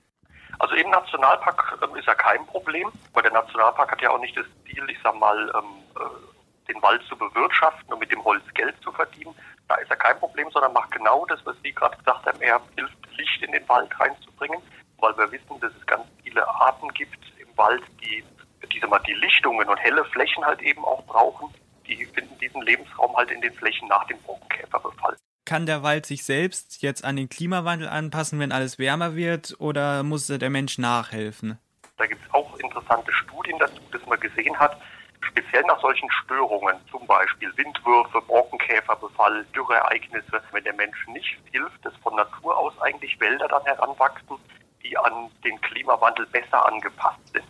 Also 0.59 0.75
im 0.75 0.91
Nationalpark 0.91 1.79
ähm, 1.83 1.97
ist 1.97 2.07
ja 2.07 2.15
kein 2.15 2.45
Problem, 2.47 2.91
weil 3.13 3.23
der 3.23 3.33
Nationalpark 3.33 3.93
hat 3.93 4.03
ja 4.03 4.11
auch 4.11 4.19
nicht 4.19 4.37
das 4.37 4.47
Ziel, 4.65 4.85
ich 4.91 4.99
sag 5.03 5.15
mal, 5.15 5.53
ähm, 5.55 5.83
äh, 5.97 6.73
den 6.73 6.83
Wald 6.83 7.03
zu 7.09 7.17
bewirtschaften 7.17 7.93
und 7.93 8.01
mit 8.01 8.11
dem 8.11 8.23
Holz 8.25 8.43
Geld 8.55 8.75
zu 8.83 8.93
verdienen. 8.93 9.35
Da 9.69 9.77
ist 9.77 9.89
ja 9.89 9.97
kein 9.97 10.19
Problem, 10.19 10.51
sondern 10.51 10.73
macht 10.73 10.91
genau 10.91 11.25
das, 11.27 11.45
was 11.47 11.57
Sie 11.63 11.73
gerade 11.73 11.97
gesagt 11.97 12.27
haben. 12.27 12.41
Er 12.41 12.61
hilft, 12.77 12.97
Licht 13.17 13.43
in 13.43 13.53
den 13.53 13.69
Wald 13.69 13.99
reinzubringen, 13.99 14.61
weil 14.99 15.17
wir 15.17 15.31
wissen, 15.33 15.61
dass 15.61 15.73
es 15.75 15.87
ganz 15.87 16.07
viele 16.23 16.47
Arten 16.47 16.89
gibt 16.93 17.19
im 17.39 17.57
Wald, 17.57 17.83
die 18.01 18.25
diese 18.73 18.87
mal 18.87 18.99
die 19.01 19.15
Lichtungen 19.15 19.69
und 19.69 19.79
helle 19.79 20.05
Flächen 20.07 20.45
halt 20.45 20.61
eben 20.61 20.85
auch 20.85 21.05
brauchen. 21.07 21.53
Die 21.87 22.05
finden 22.05 22.37
diesen 22.39 22.63
Lebensraum 22.63 23.17
halt 23.17 23.31
in 23.31 23.41
den 23.41 23.55
Flächen 23.55 23.89
nach 23.89 24.05
dem 24.07 24.21
Borkenkäferbefall 24.23 25.17
kann 25.49 25.65
der 25.65 25.83
Wald 25.83 26.05
sich 26.05 26.25
selbst 26.25 26.83
jetzt 26.83 27.07
an 27.07 27.17
den 27.17 27.31
Klimawandel 27.31 27.89
anpassen, 27.89 28.39
wenn 28.39 28.53
alles 28.53 28.79
wärmer 28.79 29.17
wird, 29.17 29.57
oder 29.59 30.03
muss 30.03 30.27
der 30.27 30.51
Mensch 30.51 30.77
nachhelfen? 30.77 31.59
Da 31.97 32.05
gibt 32.05 32.23
es 32.23 32.35
auch 32.35 32.55
interessante 32.59 33.11
Studien 33.15 33.59
dazu, 33.59 33.81
dass 33.91 34.05
man 34.07 34.21
gesehen 34.21 34.57
hat, 34.59 34.79
speziell 35.23 35.63
nach 35.63 35.81
solchen 35.81 36.11
Störungen, 36.23 36.77
zum 36.91 37.07
Beispiel 37.07 37.51
Windwürfe, 37.57 38.21
Borkenkäferbefall, 38.27 39.47
Dürreereignisse, 39.55 40.43
wenn 40.53 40.65
der 40.65 40.75
Mensch 40.75 41.09
nicht 41.09 41.39
hilft, 41.51 41.83
dass 41.83 41.97
von 42.03 42.15
Natur 42.15 42.55
aus 42.55 42.75
eigentlich 42.83 43.19
Wälder 43.19 43.49
dann 43.49 43.65
heranwachsen, 43.65 44.37
die 44.85 44.99
an 44.99 45.31
den 45.45 45.59
Klimawandel 45.63 46.27
besser 46.27 46.67
angepasst 46.67 47.27
sind. 47.33 47.47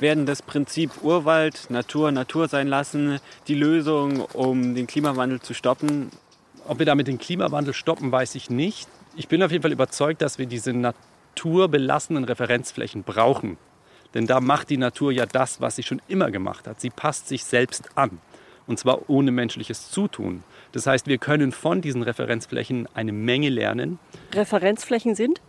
Werden 0.00 0.26
das 0.26 0.42
Prinzip 0.42 1.02
Urwald, 1.02 1.70
Natur, 1.70 2.12
Natur 2.12 2.46
sein 2.46 2.68
lassen, 2.68 3.18
die 3.48 3.54
Lösung, 3.54 4.20
um 4.20 4.76
den 4.76 4.86
Klimawandel 4.86 5.40
zu 5.40 5.54
stoppen? 5.54 6.10
Ob 6.68 6.78
wir 6.78 6.86
damit 6.86 7.08
den 7.08 7.18
Klimawandel 7.18 7.74
stoppen, 7.74 8.12
weiß 8.12 8.36
ich 8.36 8.48
nicht. 8.48 8.88
Ich 9.16 9.26
bin 9.26 9.42
auf 9.42 9.50
jeden 9.50 9.62
Fall 9.62 9.72
überzeugt, 9.72 10.22
dass 10.22 10.38
wir 10.38 10.46
diese 10.46 10.72
naturbelassenen 10.72 12.22
Referenzflächen 12.22 13.02
brauchen. 13.02 13.58
Denn 14.14 14.26
da 14.26 14.40
macht 14.40 14.70
die 14.70 14.76
Natur 14.76 15.10
ja 15.10 15.26
das, 15.26 15.60
was 15.60 15.74
sie 15.74 15.82
schon 15.82 16.00
immer 16.06 16.30
gemacht 16.30 16.68
hat. 16.68 16.80
Sie 16.80 16.90
passt 16.90 17.26
sich 17.26 17.44
selbst 17.44 17.88
an. 17.96 18.20
Und 18.68 18.78
zwar 18.78 19.10
ohne 19.10 19.32
menschliches 19.32 19.90
Zutun. 19.90 20.44
Das 20.72 20.86
heißt, 20.86 21.06
wir 21.08 21.18
können 21.18 21.50
von 21.50 21.80
diesen 21.80 22.02
Referenzflächen 22.02 22.86
eine 22.94 23.12
Menge 23.12 23.48
lernen. 23.48 23.98
Referenzflächen 24.32 25.14
sind? 25.14 25.40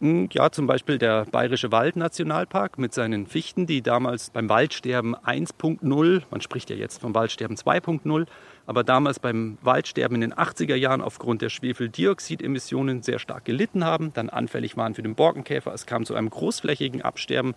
Ja, 0.00 0.50
zum 0.50 0.66
Beispiel 0.66 0.98
der 0.98 1.24
Bayerische 1.24 1.70
Waldnationalpark 1.72 2.78
mit 2.78 2.92
seinen 2.92 3.26
Fichten, 3.26 3.66
die 3.66 3.80
damals 3.80 4.30
beim 4.30 4.48
Waldsterben 4.48 5.14
1.0, 5.14 6.22
man 6.30 6.40
spricht 6.40 6.68
ja 6.68 6.76
jetzt 6.76 7.00
vom 7.00 7.14
Waldsterben 7.14 7.56
2.0, 7.56 8.26
aber 8.66 8.84
damals 8.84 9.18
beim 9.18 9.56
Waldsterben 9.62 10.16
in 10.16 10.20
den 10.22 10.34
80er 10.34 10.74
Jahren 10.74 11.00
aufgrund 11.00 11.42
der 11.42 11.48
Schwefeldioxidemissionen 11.48 13.02
sehr 13.02 13.18
stark 13.18 13.44
gelitten 13.44 13.84
haben, 13.84 14.12
dann 14.12 14.28
anfällig 14.30 14.76
waren 14.76 14.94
für 14.94 15.02
den 15.02 15.14
Borkenkäfer. 15.14 15.72
Es 15.72 15.86
kam 15.86 16.04
zu 16.04 16.14
einem 16.14 16.28
großflächigen 16.28 17.02
Absterben 17.02 17.54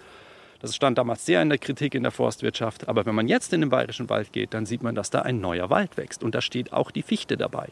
das 0.60 0.76
stand 0.76 0.98
damals 0.98 1.26
sehr 1.26 1.42
in 1.42 1.50
der 1.50 1.58
Kritik 1.60 1.94
in 1.94 2.04
der 2.04 2.12
Forstwirtschaft. 2.12 2.88
Aber 2.88 3.06
wenn 3.06 3.16
man 3.16 3.28
jetzt 3.28 3.54
in 3.54 3.62
den 3.62 3.70
bayerischen 3.70 4.10
Wald 4.10 4.34
geht, 4.34 4.54
dann 4.54 4.66
sieht 4.66 4.82
man, 4.82 4.96
dass 4.96 5.10
da 5.10 5.22
ein 5.22 5.40
neuer 5.40 5.70
Wald 5.70 5.98
wächst. 5.98 6.24
Und 6.24 6.34
da 6.34 6.42
steht 6.42 6.74
auch 6.74 6.92
die 6.92 7.04
Fichte 7.04 7.38
dabei. 7.38 7.70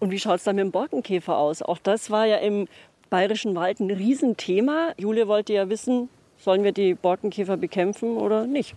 Und 0.00 0.10
wie 0.12 0.18
schaut 0.18 0.36
es 0.36 0.44
dann 0.44 0.56
mit 0.56 0.64
dem 0.64 0.70
Borkenkäfer 0.70 1.36
aus? 1.36 1.60
Auch 1.60 1.78
das 1.78 2.10
war 2.10 2.24
ja 2.26 2.36
im 2.36 2.68
bayerischen 3.10 3.54
Wald 3.54 3.80
ein 3.80 3.90
Riesenthema. 3.90 4.92
Julia 4.98 5.28
wollte 5.28 5.52
ja 5.52 5.68
wissen, 5.68 6.08
sollen 6.38 6.64
wir 6.64 6.72
die 6.72 6.94
Borkenkäfer 6.94 7.56
bekämpfen 7.56 8.16
oder 8.16 8.46
nicht? 8.46 8.74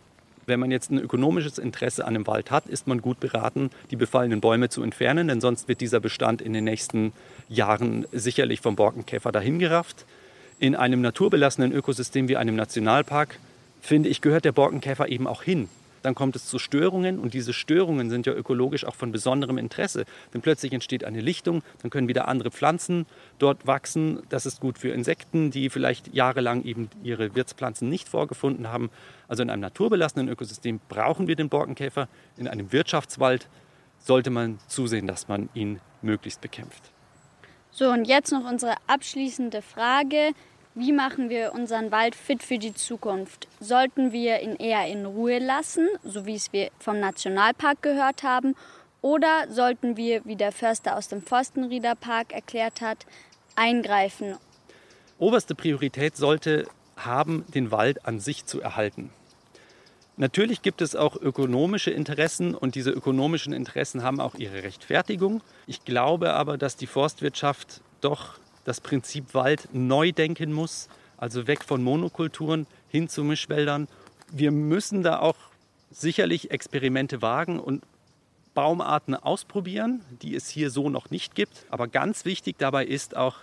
Wenn 0.48 0.60
man 0.60 0.72
jetzt 0.72 0.91
ein 0.91 0.98
ökonomisches 0.98 1.60
Interesse 1.60 2.06
an 2.06 2.15
dem 2.15 2.26
Wald 2.26 2.50
hat, 2.50 2.65
ist 2.65 2.88
man 2.88 3.02
gut 3.02 3.20
beraten, 3.20 3.70
die 3.91 3.96
befallenen 3.96 4.41
Bäume 4.41 4.70
zu 4.70 4.82
entfernen, 4.82 5.28
denn 5.28 5.39
sonst 5.39 5.67
wird 5.67 5.82
dieser 5.82 6.00
Bestand 6.00 6.41
in 6.41 6.54
den 6.54 6.63
nächsten 6.63 7.13
Jahren 7.48 8.08
sicherlich 8.12 8.60
vom 8.60 8.76
Borkenkäfer 8.76 9.32
dahingerafft 9.32 10.06
in 10.62 10.76
einem 10.76 11.02
naturbelassenen 11.02 11.72
Ökosystem 11.72 12.28
wie 12.28 12.38
einem 12.38 12.56
Nationalpark, 12.56 13.39
finde 13.82 14.10
ich, 14.10 14.22
gehört 14.22 14.46
der 14.46 14.52
Borkenkäfer 14.52 15.10
eben 15.10 15.26
auch 15.26 15.41
hin. 15.41 15.70
Dann 16.01 16.15
kommt 16.15 16.35
es 16.35 16.45
zu 16.45 16.59
Störungen 16.59 17.19
und 17.19 17.33
diese 17.33 17.53
Störungen 17.53 18.09
sind 18.09 18.25
ja 18.25 18.33
ökologisch 18.33 18.85
auch 18.85 18.95
von 18.95 19.11
besonderem 19.11 19.57
Interesse. 19.57 20.05
Denn 20.33 20.41
plötzlich 20.41 20.73
entsteht 20.73 21.03
eine 21.03 21.21
Lichtung, 21.21 21.63
dann 21.81 21.91
können 21.91 22.07
wieder 22.07 22.27
andere 22.27 22.51
Pflanzen 22.51 23.05
dort 23.39 23.67
wachsen. 23.67 24.23
Das 24.29 24.45
ist 24.45 24.59
gut 24.59 24.77
für 24.77 24.89
Insekten, 24.89 25.51
die 25.51 25.69
vielleicht 25.69 26.13
jahrelang 26.13 26.63
eben 26.63 26.89
ihre 27.03 27.35
Wirtspflanzen 27.35 27.89
nicht 27.89 28.09
vorgefunden 28.09 28.69
haben. 28.69 28.89
Also 29.27 29.43
in 29.43 29.49
einem 29.49 29.61
naturbelassenen 29.61 30.27
Ökosystem 30.29 30.79
brauchen 30.89 31.27
wir 31.27 31.35
den 31.35 31.49
Borkenkäfer. 31.49 32.07
In 32.37 32.47
einem 32.47 32.71
Wirtschaftswald 32.71 33.47
sollte 33.99 34.29
man 34.29 34.59
zusehen, 34.67 35.07
dass 35.07 35.27
man 35.27 35.49
ihn 35.53 35.79
möglichst 36.01 36.41
bekämpft. 36.41 36.91
So, 37.73 37.89
und 37.89 38.05
jetzt 38.05 38.31
noch 38.31 38.49
unsere 38.49 38.75
abschließende 38.87 39.61
Frage. 39.61 40.31
Wie 40.73 40.93
machen 40.93 41.29
wir 41.29 41.51
unseren 41.53 41.91
Wald 41.91 42.15
fit 42.15 42.41
für 42.41 42.57
die 42.57 42.73
Zukunft? 42.73 43.49
Sollten 43.60 44.13
wir 44.13 44.39
ihn 44.39 44.55
eher 44.55 44.88
in 44.88 45.05
Ruhe 45.05 45.39
lassen, 45.39 45.89
so 46.01 46.25
wie 46.25 46.36
es 46.36 46.53
wir 46.53 46.69
vom 46.79 46.97
Nationalpark 46.97 47.81
gehört 47.81 48.23
haben, 48.23 48.55
oder 49.01 49.47
sollten 49.49 49.97
wir, 49.97 50.23
wie 50.23 50.38
der 50.38 50.53
Förster 50.53 50.95
aus 50.95 51.10
dem 51.10 51.23
Forstenrieder 51.23 51.95
Park 51.95 52.31
erklärt 52.31 52.79
hat, 52.79 53.05
eingreifen? 53.55 54.38
Oberste 55.17 55.55
Priorität 55.55 56.15
sollte 56.15 56.67
haben, 56.95 57.43
den 57.53 57.71
Wald 57.71 58.05
an 58.05 58.21
sich 58.21 58.45
zu 58.45 58.62
erhalten. 58.62 59.10
Natürlich 60.15 60.62
gibt 60.62 60.81
es 60.81 60.95
auch 60.95 61.17
ökonomische 61.17 61.91
Interessen 61.91 62.55
und 62.55 62.75
diese 62.75 62.91
ökonomischen 62.91 63.51
Interessen 63.51 64.03
haben 64.03 64.21
auch 64.21 64.36
ihre 64.36 64.63
Rechtfertigung. 64.63 65.41
Ich 65.67 65.84
glaube 65.84 66.34
aber, 66.34 66.57
dass 66.57 66.77
die 66.77 66.88
Forstwirtschaft 66.88 67.81
doch 67.99 68.40
das 68.63 68.82
Prinzip 68.82 69.34
Wald 69.34 69.69
neu 69.74 70.12
denken 70.12 70.54
muss, 70.54 70.89
also 71.17 71.47
weg 71.47 71.63
von 71.63 71.84
Monokulturen 71.84 72.67
hin 72.89 73.10
zu 73.10 73.24
Mischwäldern. 73.24 73.88
Wir 74.32 74.52
müssen 74.52 75.04
da 75.04 75.19
auch 75.19 75.36
sicherlich 75.91 76.52
Experimente 76.52 77.21
wagen 77.21 77.60
und 77.60 77.84
Baumarten 78.54 79.15
ausprobieren, 79.15 80.02
die 80.21 80.36
es 80.36 80.50
hier 80.50 80.69
so 80.69 80.89
noch 80.89 81.10
nicht 81.10 81.36
gibt. 81.36 81.65
Aber 81.69 81.88
ganz 81.88 82.26
wichtig 82.26 82.58
dabei 82.58 82.86
ist 82.86 83.15
auch, 83.15 83.38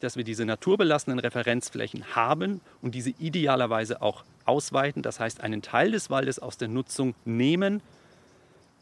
dass 0.00 0.16
wir 0.16 0.24
diese 0.24 0.44
naturbelassenen 0.44 1.18
Referenzflächen 1.18 2.14
haben 2.14 2.60
und 2.82 2.94
diese 2.94 3.10
idealerweise 3.10 4.02
auch 4.02 4.24
ausweiten. 4.44 5.02
Das 5.02 5.20
heißt, 5.20 5.40
einen 5.40 5.62
Teil 5.62 5.92
des 5.92 6.10
Waldes 6.10 6.38
aus 6.38 6.56
der 6.58 6.68
Nutzung 6.68 7.14
nehmen 7.24 7.80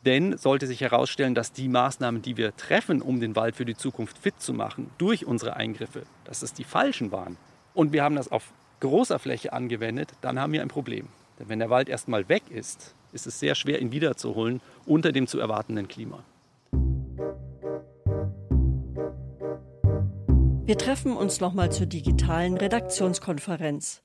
denn 0.05 0.37
sollte 0.37 0.67
sich 0.67 0.81
herausstellen, 0.81 1.35
dass 1.35 1.53
die 1.53 1.69
Maßnahmen, 1.69 2.23
die 2.23 2.37
wir 2.37 2.57
treffen, 2.57 3.03
um 3.03 3.21
den 3.21 3.37
Wald 3.37 3.57
für 3.57 3.65
die 3.65 3.77
Zukunft 3.77 4.19
fit 4.19 4.41
zu 4.41 4.53
machen, 4.53 4.91
durch 4.99 5.27
unsere 5.27 5.57
Eingriffe, 5.57 6.03
dass 6.25 6.43
es 6.43 6.53
die 6.53 6.65
falschen 6.65 7.13
waren 7.13 7.37
und 7.75 7.93
wir 7.93 8.03
haben 8.03 8.17
das 8.17 8.31
auf 8.31 8.53
großer 8.81 9.19
Fläche 9.19 9.53
angewendet, 9.53 10.11
dann 10.21 10.41
haben 10.41 10.53
wir 10.53 10.63
ein 10.63 10.69
Problem. 10.69 11.09
Denn 11.39 11.49
wenn 11.49 11.59
der 11.61 11.71
Wald 11.71 11.89
erstmal 11.89 12.29
weg 12.29 12.43
ist, 12.51 12.95
ist 13.13 13.27
es 13.27 13.39
sehr 13.39 13.55
schwer, 13.55 13.81
ihn 13.81 13.93
wiederzuholen 13.93 14.61
unter 14.87 15.13
dem 15.13 15.27
zu 15.27 15.39
erwartenden 15.39 15.89
Klima. 15.89 16.25
Wir 20.65 20.79
treffen 20.79 21.17
uns 21.17 21.41
nochmal 21.41 21.71
zur 21.71 21.87
digitalen 21.87 22.57
Redaktionskonferenz. 22.57 24.03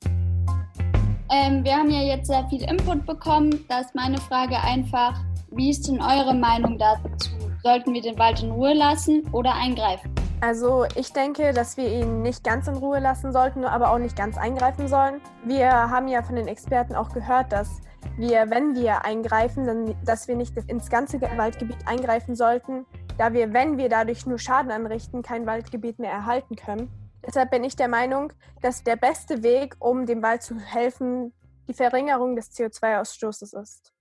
Ähm, 1.30 1.64
wir 1.64 1.76
haben 1.76 1.90
ja 1.90 2.02
jetzt 2.02 2.28
sehr 2.28 2.48
viel 2.50 2.64
Input 2.64 3.06
bekommen. 3.06 3.66
Da 3.68 3.82
ist 3.82 3.94
meine 3.96 4.18
Frage 4.18 4.60
einfach, 4.60 5.24
wie 5.58 5.72
ist 5.72 5.88
denn 5.88 6.00
eure 6.00 6.36
Meinung 6.36 6.78
dazu? 6.78 7.32
Sollten 7.64 7.92
wir 7.94 8.02
den 8.02 8.18
Wald 8.20 8.44
in 8.44 8.52
Ruhe 8.52 8.76
lassen 8.76 9.28
oder 9.32 9.56
eingreifen? 9.56 10.14
Also 10.40 10.86
ich 10.96 11.12
denke, 11.12 11.52
dass 11.52 11.78
wir 11.78 11.92
ihn 11.92 12.22
nicht 12.22 12.44
ganz 12.44 12.68
in 12.68 12.76
Ruhe 12.76 13.00
lassen 13.00 13.34
sollten, 13.34 13.66
aber 13.66 13.92
auch 13.92 13.98
nicht 13.98 14.16
ganz 14.16 14.38
eingreifen 14.38 14.88
sollen. 14.88 15.20
Wir 15.44 15.72
haben 15.72 16.08
ja 16.08 16.22
von 16.22 16.36
den 16.36 16.48
Experten 16.48 16.96
auch 16.96 17.12
gehört, 17.12 17.52
dass 17.52 17.82
wir, 18.18 18.52
wenn 18.52 18.76
wir 18.76 19.04
eingreifen, 19.04 19.66
dann, 19.66 19.96
dass 20.06 20.28
wir 20.28 20.36
nicht 20.36 20.56
ins 20.68 20.92
ganze 20.92 21.20
Waldgebiet 21.20 21.88
eingreifen 21.88 22.36
sollten, 22.36 22.86
da 23.18 23.34
wir, 23.34 23.52
wenn 23.52 23.80
wir 23.80 23.90
dadurch 23.90 24.28
nur 24.28 24.38
Schaden 24.38 24.72
anrichten, 24.72 25.24
kein 25.24 25.48
Waldgebiet 25.48 25.98
mehr 25.98 26.12
erhalten 26.12 26.56
können. 26.56 26.92
Deshalb 27.26 27.50
bin 27.50 27.64
ich 27.64 27.76
der 27.76 27.88
Meinung, 27.88 28.32
dass 28.62 28.84
der 28.84 28.96
beste 28.96 29.42
Weg, 29.42 29.76
um 29.80 30.06
dem 30.06 30.22
Wald 30.22 30.44
zu 30.44 30.60
helfen, 30.60 31.34
die 31.68 31.74
Verringerung 31.74 32.36
des 32.36 32.52
CO2-Ausstoßes 32.52 33.60
ist. 33.60 33.97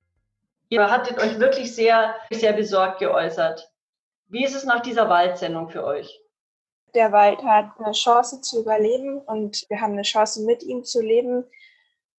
Ihr 0.69 0.91
hattet 0.91 1.19
euch 1.19 1.39
wirklich 1.39 1.75
sehr, 1.75 2.17
sehr 2.31 2.53
besorgt 2.53 2.99
geäußert. 2.99 3.71
Wie 4.27 4.45
ist 4.45 4.57
es 4.57 4.65
nach 4.65 4.81
dieser 4.81 5.09
Waldsendung 5.09 5.69
für 5.69 5.85
euch? 5.85 6.21
Der 6.95 7.13
Wald 7.13 7.43
hat 7.45 7.79
eine 7.79 7.93
Chance 7.93 8.41
zu 8.41 8.63
überleben 8.63 9.21
und 9.21 9.65
wir 9.69 9.81
haben 9.81 9.93
eine 9.93 10.03
Chance, 10.03 10.45
mit 10.45 10.63
ihm 10.65 10.83
zu 10.83 11.01
leben. 11.01 11.45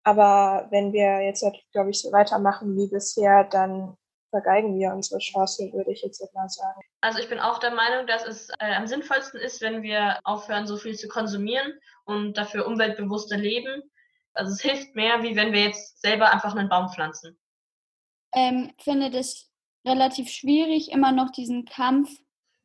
Aber 0.03 0.67
wenn 0.69 0.93
wir 0.93 1.21
jetzt, 1.21 1.43
glaube 1.73 1.89
ich, 1.89 1.99
so 1.99 2.11
weitermachen 2.13 2.77
wie 2.77 2.87
bisher, 2.87 3.43
dann 3.43 3.97
vergeigen 4.29 4.77
wir 4.77 4.93
unsere 4.93 5.19
Chance, 5.19 5.69
würde 5.73 5.91
ich 5.91 6.01
jetzt 6.03 6.21
mal 6.33 6.47
sagen. 6.47 6.79
Also 7.01 7.19
ich 7.19 7.27
bin 7.27 7.39
auch 7.39 7.59
der 7.59 7.71
Meinung, 7.71 8.07
dass 8.07 8.25
es 8.25 8.49
äh, 8.59 8.75
am 8.75 8.87
sinnvollsten 8.87 9.39
ist, 9.41 9.61
wenn 9.61 9.83
wir 9.83 10.19
aufhören, 10.23 10.67
so 10.67 10.77
viel 10.77 10.95
zu 10.95 11.09
konsumieren 11.09 11.73
und 12.05 12.37
dafür 12.37 12.65
umweltbewusster 12.67 13.37
leben. 13.37 13.83
Also 14.33 14.53
es 14.53 14.61
hilft 14.61 14.95
mehr, 14.95 15.23
wie 15.23 15.35
wenn 15.35 15.51
wir 15.51 15.63
jetzt 15.63 16.01
selber 16.01 16.31
einfach 16.31 16.55
einen 16.55 16.69
Baum 16.69 16.89
pflanzen 16.89 17.37
ähm, 18.33 18.71
finde 18.79 19.09
das 19.11 19.49
relativ 19.85 20.29
schwierig, 20.29 20.91
immer 20.91 21.11
noch 21.11 21.31
diesen 21.31 21.65
Kampf 21.65 22.09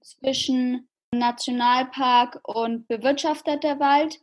zwischen 0.02 0.88
Nationalpark 1.14 2.40
und 2.42 2.88
bewirtschafteter 2.88 3.78
Wald. 3.78 4.18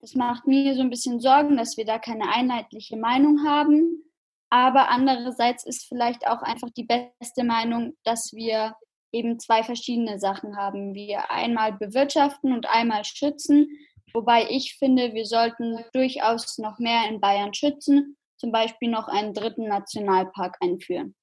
Das 0.00 0.14
macht 0.14 0.46
mir 0.46 0.74
so 0.74 0.80
ein 0.80 0.90
bisschen 0.90 1.20
Sorgen, 1.20 1.56
dass 1.56 1.76
wir 1.76 1.84
da 1.84 1.98
keine 1.98 2.28
einheitliche 2.32 2.96
Meinung 2.96 3.46
haben. 3.46 4.02
Aber 4.50 4.90
andererseits 4.90 5.64
ist 5.64 5.86
vielleicht 5.86 6.26
auch 6.26 6.42
einfach 6.42 6.70
die 6.70 6.84
beste 6.84 7.42
Meinung, 7.42 7.96
dass 8.04 8.32
wir 8.32 8.76
eben 9.12 9.38
zwei 9.38 9.62
verschiedene 9.62 10.18
Sachen 10.18 10.56
haben. 10.56 10.94
Wir 10.94 11.30
einmal 11.30 11.72
bewirtschaften 11.72 12.52
und 12.52 12.66
einmal 12.66 13.04
schützen. 13.04 13.68
Wobei 14.12 14.46
ich 14.48 14.76
finde, 14.76 15.14
wir 15.14 15.24
sollten 15.24 15.84
durchaus 15.92 16.58
noch 16.58 16.78
mehr 16.78 17.08
in 17.08 17.20
Bayern 17.20 17.54
schützen 17.54 18.16
zum 18.44 18.52
Beispiel 18.52 18.90
noch 18.90 19.08
einen 19.08 19.32
dritten 19.32 19.68
Nationalpark 19.68 20.58
einführen. 20.60 21.14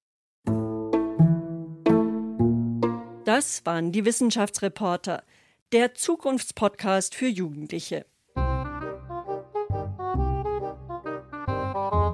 Das 3.25 3.63
waren 3.63 3.91
die 3.91 4.05
Wissenschaftsreporter, 4.05 5.23
der 5.71 5.93
Zukunftspodcast 5.93 7.13
für 7.13 7.27
Jugendliche. 7.27 8.07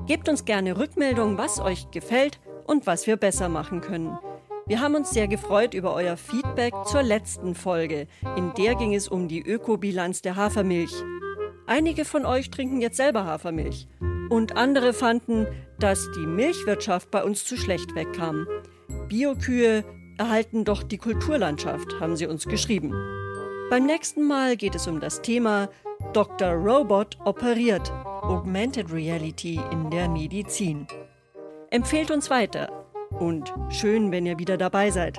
Gebt 0.08 0.28
uns 0.28 0.44
gerne 0.44 0.78
Rückmeldung, 0.78 1.38
was 1.38 1.62
euch 1.62 1.90
gefällt 1.92 2.42
und 2.66 2.86
was 2.86 3.08
wir 3.08 3.16
besser 3.16 3.48
machen 3.48 3.80
können. 3.80 4.20
Wir 4.66 4.82
haben 4.82 4.96
uns 4.96 5.12
sehr 5.12 5.30
gefreut 5.30 5.74
über 5.74 5.94
euer 5.94 6.18
Feedback 6.18 6.74
zur 6.86 7.02
letzten 7.02 7.56
Folge. 7.56 8.08
In 8.36 8.54
der 8.58 8.76
ging 8.76 8.94
es 8.94 9.08
um 9.08 9.30
die 9.30 9.42
Ökobilanz 9.42 10.22
der 10.22 10.36
Hafermilch. 10.36 10.92
Einige 11.66 12.04
von 12.04 12.26
euch 12.26 12.50
trinken 12.52 12.82
jetzt 12.82 12.98
selber 12.98 13.24
Hafermilch. 13.24 13.88
Und 14.30 14.58
andere 14.58 14.94
fanden, 14.94 15.48
dass 15.80 16.10
die 16.16 16.26
Milchwirtschaft 16.26 17.12
bei 17.12 17.24
uns 17.24 17.46
zu 17.46 17.58
schlecht 17.58 17.96
wegkam. 17.96 18.48
Biokühe 19.08 19.84
erhalten 20.18 20.66
doch 20.66 20.84
die 20.84 20.98
Kulturlandschaft, 20.98 22.00
haben 22.00 22.16
sie 22.16 22.28
uns 22.28 22.48
geschrieben. 22.48 22.94
Beim 23.70 23.86
nächsten 23.86 24.26
Mal 24.28 24.56
geht 24.56 24.76
es 24.76 24.88
um 24.88 25.00
das 25.00 25.22
Thema 25.22 25.70
Dr. 26.14 26.52
Robot 26.52 27.18
operiert. 27.26 27.92
Augmented 28.22 28.92
Reality 28.92 29.60
in 29.72 29.90
der 29.90 30.10
Medizin. 30.10 30.88
Empfehlt 31.70 32.12
uns 32.12 32.30
weiter 32.30 32.86
und 33.20 33.54
schön, 33.70 34.12
wenn 34.12 34.26
ihr 34.26 34.40
wieder 34.40 34.58
dabei 34.58 34.90
seid. 34.90 35.18